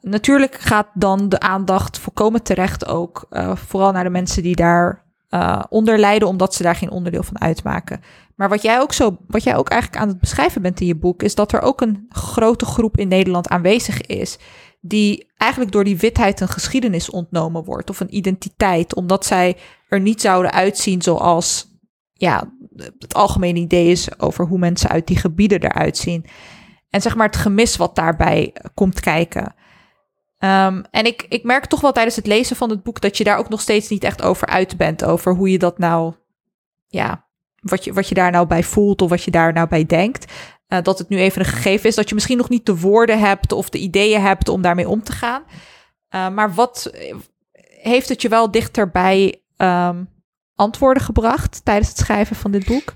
[0.00, 5.06] natuurlijk gaat dan de aandacht volkomen terecht ook uh, vooral naar de mensen die daar
[5.30, 8.00] uh, onder lijden, omdat ze daar geen onderdeel van uitmaken.
[8.36, 10.96] Maar wat jij ook zo, wat jij ook eigenlijk aan het beschrijven bent in je
[10.96, 14.38] boek, is dat er ook een grote groep in Nederland aanwezig is
[14.80, 19.56] die eigenlijk door die witheid een geschiedenis ontnomen wordt of een identiteit, omdat zij
[19.88, 21.68] er niet zouden uitzien zoals
[22.12, 22.52] ja,
[22.98, 26.26] het algemene idee is over hoe mensen uit die gebieden eruit zien.
[26.90, 29.54] En zeg maar het gemis wat daarbij komt kijken.
[30.38, 33.24] Um, en ik, ik merk toch wel tijdens het lezen van het boek dat je
[33.24, 36.14] daar ook nog steeds niet echt over uit bent, over hoe je dat nou
[36.86, 37.26] ja,
[37.60, 40.32] wat je, wat je daar nou bij voelt of wat je daar nou bij denkt.
[40.72, 43.18] Uh, dat het nu even een gegeven is dat je misschien nog niet de woorden
[43.18, 45.42] hebt of de ideeën hebt om daarmee om te gaan.
[46.14, 46.92] Uh, maar wat
[47.80, 50.08] heeft het je wel dichterbij um,
[50.54, 52.94] antwoorden gebracht tijdens het schrijven van dit boek?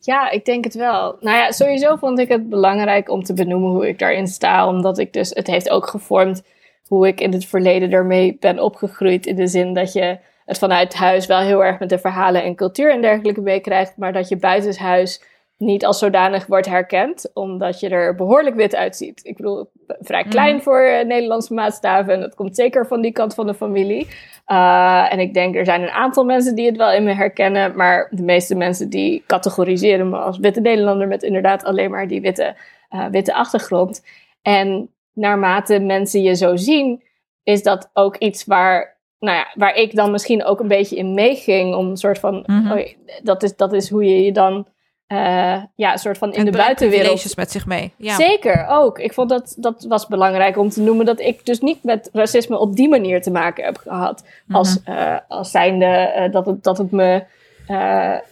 [0.00, 1.16] Ja, ik denk het wel.
[1.20, 4.68] Nou ja, sowieso vond ik het belangrijk om te benoemen hoe ik daarin sta.
[4.68, 6.42] Omdat ik dus, het heeft ook gevormd
[6.86, 9.26] hoe ik in het verleden daarmee ben opgegroeid.
[9.26, 12.54] In de zin dat je het vanuit huis wel heel erg met de verhalen en
[12.54, 13.96] cultuur en dergelijke meekrijgt.
[13.96, 15.22] Maar dat je buitenshuis
[15.58, 19.20] niet als zodanig wordt herkend, omdat je er behoorlijk wit uitziet.
[19.24, 20.30] Ik bedoel, vrij mhm.
[20.30, 24.08] klein voor uh, Nederlandse maatstaven en dat komt zeker van die kant van de familie.
[24.46, 27.76] Uh, en ik denk, er zijn een aantal mensen die het wel in me herkennen,
[27.76, 32.20] maar de meeste mensen die categoriseren me als witte Nederlander met inderdaad alleen maar die
[32.20, 32.56] witte,
[32.90, 34.04] uh, witte achtergrond.
[34.42, 37.02] En naarmate mensen je zo zien,
[37.42, 41.14] is dat ook iets waar, nou ja, waar ik dan misschien ook een beetje in
[41.14, 41.74] meeging.
[41.74, 42.86] Om een soort van, mm oh,
[43.22, 44.66] dat, is, dat is hoe je je dan
[45.08, 47.36] uh, ja, een soort van in de buitenwereld.
[47.36, 47.92] met zich mee.
[47.96, 48.14] Ja.
[48.14, 48.98] Zeker, ook.
[48.98, 52.58] Ik vond dat, dat was belangrijk om te noemen dat ik dus niet met racisme
[52.58, 54.24] op die manier te maken heb gehad.
[54.50, 57.24] Als, uh, als zijnde uh, dat, het, dat het me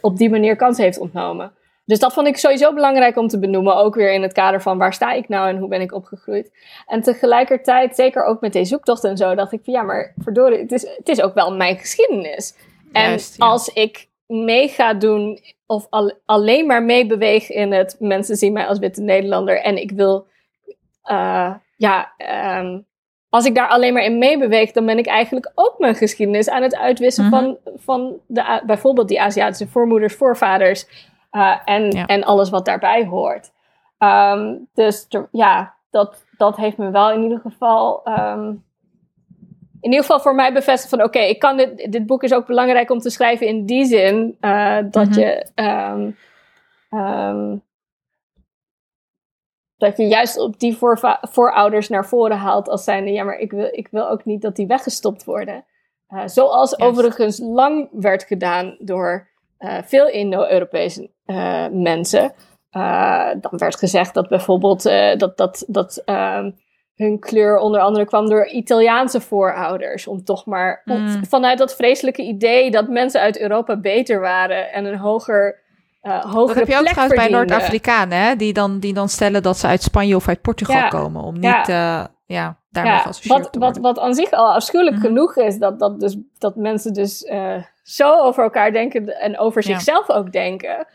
[0.00, 1.52] op die manier kans heeft ontnomen.
[1.86, 3.76] Dus dat vond ik sowieso belangrijk om te benoemen.
[3.76, 6.50] Ook weer in het kader van waar sta ik nou en hoe ben ik opgegroeid.
[6.86, 10.58] En tegelijkertijd, zeker ook met deze zoektocht en zo, dacht ik van ja, maar verdorie,
[10.58, 12.54] het is, het is ook wel mijn geschiedenis.
[12.92, 18.52] En als ik mee ga doen of al, alleen maar meebeweeg in het mensen zien
[18.52, 20.26] mij als witte Nederlander en ik wil,
[21.10, 22.12] uh, ja,
[22.58, 22.86] um,
[23.28, 26.62] als ik daar alleen maar in meebeweeg, dan ben ik eigenlijk ook mijn geschiedenis aan
[26.62, 27.34] het uitwissen mhm.
[27.34, 30.86] van, van de, bijvoorbeeld die Aziatische voormoeders, voorvaders
[31.32, 33.52] uh, en, en alles wat daarbij hoort.
[33.98, 38.64] Um, dus ja, dat, dat heeft me wel in ieder geval um,
[39.84, 42.46] in ieder geval voor mij bevestigd van oké, ik kan dit, dit boek is ook
[42.46, 45.20] belangrijk om te schrijven in die zin uh, dat mhm.
[45.20, 46.16] je um,
[47.00, 47.62] um,
[49.76, 53.50] dat je juist op die voor, voorouders naar voren haalt als zijnde ja, maar ik
[53.50, 55.64] wil, ik wil ook niet dat die weggestopt worden.
[56.08, 59.28] Uh, zoals overigens lang werd gedaan door
[59.58, 61.10] uh, veel Indo-Europese
[61.72, 62.32] mensen.
[63.40, 64.82] dan werd gezegd dat bijvoorbeeld
[65.18, 66.54] dat, dat, dat um,
[66.94, 70.06] hun kleur onder andere kwam door Italiaanse voorouders.
[70.06, 71.26] Om toch maar mm.
[71.26, 75.62] vanuit dat vreselijke idee dat mensen uit Europa beter waren en een hoger.
[76.02, 78.36] Uh, hogere dat heb je ook trouwens bij Noord-Afrikanen, hè?
[78.36, 81.22] Die dan, die dan stellen dat ze uit Spanje of uit Portugal komen.
[81.22, 82.00] Om niet ja.
[82.00, 85.06] Uh, ja, daarmee ja, wat, wat, wat aan zich al afschuwelijk mhm.
[85.06, 89.62] genoeg is, dat, dat, dus, dat mensen dus uh, zo over elkaar denken en over
[89.62, 90.86] zichzelf ook denken.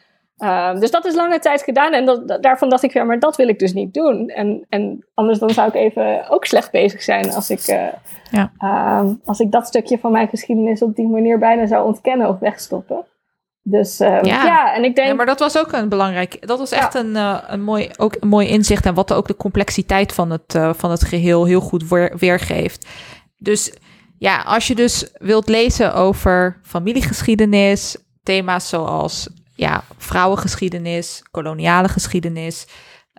[0.43, 3.35] Um, dus dat is lange tijd gedaan en dat, daarvan dacht ik, ja, maar dat
[3.35, 4.29] wil ik dus niet doen.
[4.29, 7.87] En, en anders dan zou ik even ook slecht bezig zijn als ik, uh,
[8.31, 8.51] ja.
[8.99, 12.39] um, als ik dat stukje van mijn geschiedenis op die manier bijna zou ontkennen of
[12.39, 13.05] wegstoppen.
[13.61, 14.45] Dus um, ja.
[14.45, 14.73] ja.
[14.73, 15.07] en ik denk.
[15.07, 16.47] Ja, maar dat was ook een belangrijk.
[16.47, 19.35] Dat was echt een, uh, een, mooi, ook een mooi inzicht en wat ook de
[19.35, 21.83] complexiteit van het, uh, van het geheel heel goed
[22.19, 22.87] weergeeft.
[23.37, 23.73] Dus
[24.17, 29.29] ja, als je dus wilt lezen over familiegeschiedenis, thema's zoals
[29.59, 32.67] ja, vrouwengeschiedenis, koloniale geschiedenis,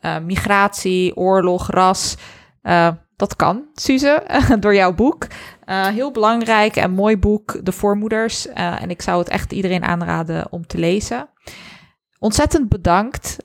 [0.04, 2.16] uh, migratie, oorlog, ras.
[2.62, 4.22] Uh, dat kan, Suze,
[4.60, 5.26] door jouw boek.
[5.66, 8.48] Uh, heel belangrijk en mooi boek, De Voormoeders.
[8.48, 11.28] en ik zou het echt iedereen aanraden om te lezen.
[12.18, 13.36] Ontzettend bedankt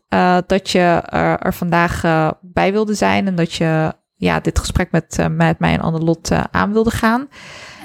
[0.46, 1.02] dat je
[1.39, 2.02] er vandaag
[2.41, 6.74] bij wilde zijn en dat je ja, dit gesprek met, met mij en Annelot aan
[6.74, 7.28] wilde gaan.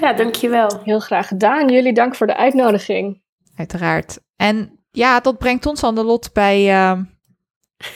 [0.01, 0.81] Ja, dankjewel.
[0.85, 1.69] Heel graag gedaan.
[1.69, 3.23] Jullie dank voor de uitnodiging.
[3.57, 4.19] Uiteraard.
[4.37, 7.01] En ja, dat brengt ons aan de lot bij, uh,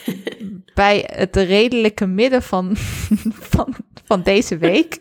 [0.73, 2.71] bij het redelijke midden van,
[3.53, 3.75] van,
[4.05, 4.99] van deze week.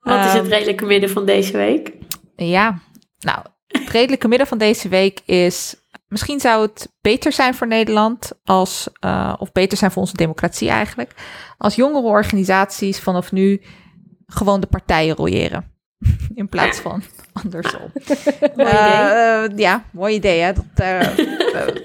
[0.00, 1.92] Wat is het ehm, redelijke midden van deze week?
[2.36, 2.78] Ja,
[3.18, 5.76] nou, het redelijke midden van deze week is.
[6.08, 10.68] Misschien zou het beter zijn voor Nederland als, uh, of beter zijn voor onze democratie
[10.68, 11.14] eigenlijk,
[11.58, 13.62] als jongere organisaties vanaf nu
[14.26, 15.77] gewoon de partijen royeren.
[16.34, 17.92] In plaats van andersom.
[18.56, 20.40] mooi uh, ja, mooi idee.
[20.40, 20.52] Hè?
[20.52, 21.68] Dat, uh,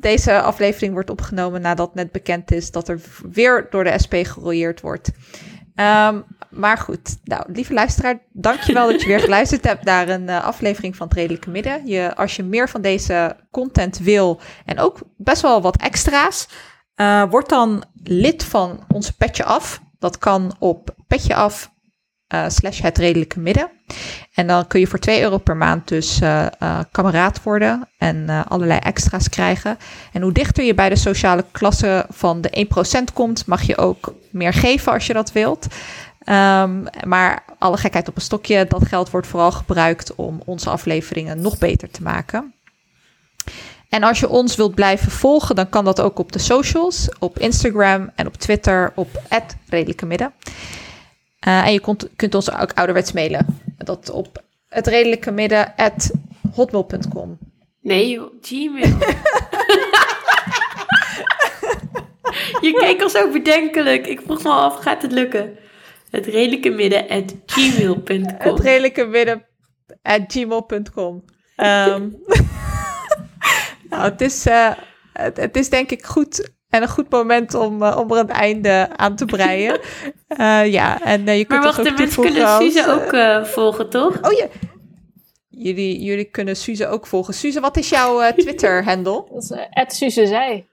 [0.00, 3.00] deze aflevering wordt opgenomen nadat net bekend is dat er
[3.32, 5.10] weer door de SP gerooieerd wordt.
[5.74, 10.44] Um, maar goed, nou, lieve luisteraar, dankjewel dat je weer geluisterd hebt naar een uh,
[10.44, 11.86] aflevering van het Redelijke Midden.
[11.86, 16.48] Je, als je meer van deze content wil en ook best wel wat extra's,
[16.96, 19.82] uh, word dan lid van onze Petje Af.
[19.98, 21.72] Dat kan op Petje Af
[22.34, 23.70] uh, slash het redelijke midden.
[24.34, 28.44] En dan kun je voor 2 euro per maand dus uh, uh, kameraad worden en
[28.48, 29.78] allerlei extra's krijgen.
[30.12, 32.66] En hoe dichter je bij de sociale klasse van de
[33.10, 35.66] 1% komt, mag je ook meer geven als je dat wilt.
[36.24, 41.40] Um, maar alle gekheid op een stokje, dat geld wordt vooral gebruikt om onze afleveringen
[41.40, 42.54] nog beter te maken.
[43.88, 47.38] En als je ons wilt blijven volgen, dan kan dat ook op de socials, op
[47.38, 49.22] Instagram en op Twitter op
[49.68, 50.32] Redelijke Midden.
[51.46, 53.46] Uh, en je kunt, kunt ons ook ouderwets mailen.
[53.76, 56.10] Dat op het redelijke midden at
[56.54, 57.38] hotmail.com.
[57.80, 58.86] Nee, Gmail.
[62.66, 64.06] je keek al zo bedenkelijk.
[64.06, 65.58] Ik vroeg me af, gaat het lukken?
[66.10, 68.24] Het redelijke midden at gmail.com.
[68.38, 69.46] Het redelijke midden
[70.02, 71.24] at gmail.com.
[71.56, 72.16] Um,
[73.90, 74.72] nou, het is, uh,
[75.12, 78.28] het, het, is denk ik goed en een goed moment om, uh, om er een
[78.28, 79.80] einde aan te breien.
[80.28, 84.18] Uh, ja, en je kunt maar wacht, de mensen kunnen Suze ook volgen, toch?
[84.22, 84.46] Oh ja.
[85.48, 87.34] Jullie, jullie kunnen Suze ook volgen.
[87.34, 89.24] Suze, wat is jouw Twitter-handle?
[89.70, 90.68] Dat is Suze Zij.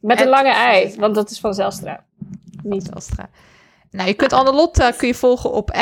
[0.00, 2.04] Met een lange ei, want dat is van Zelstra.
[2.62, 3.28] Niet Zelstra.
[3.90, 5.76] Nou, je kunt Annelot uh, kun je volgen op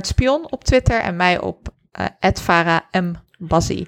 [0.00, 1.68] Spion op Twitter en mij op
[2.00, 3.12] uh, Farah M.
[3.38, 3.86] Bazzi.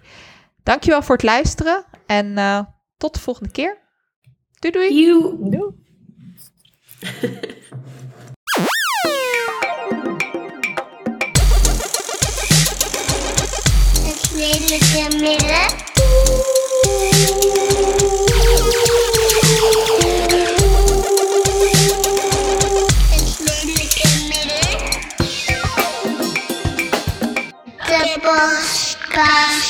[0.63, 2.61] Dankjewel voor het luisteren en uh,
[2.97, 3.82] tot de volgende keer.
[4.63, 4.91] Doei doei.
[4.93, 5.37] You.
[5.51, 5.75] Doei.
[14.05, 15.81] Het midden.
[28.21, 29.62] podcast.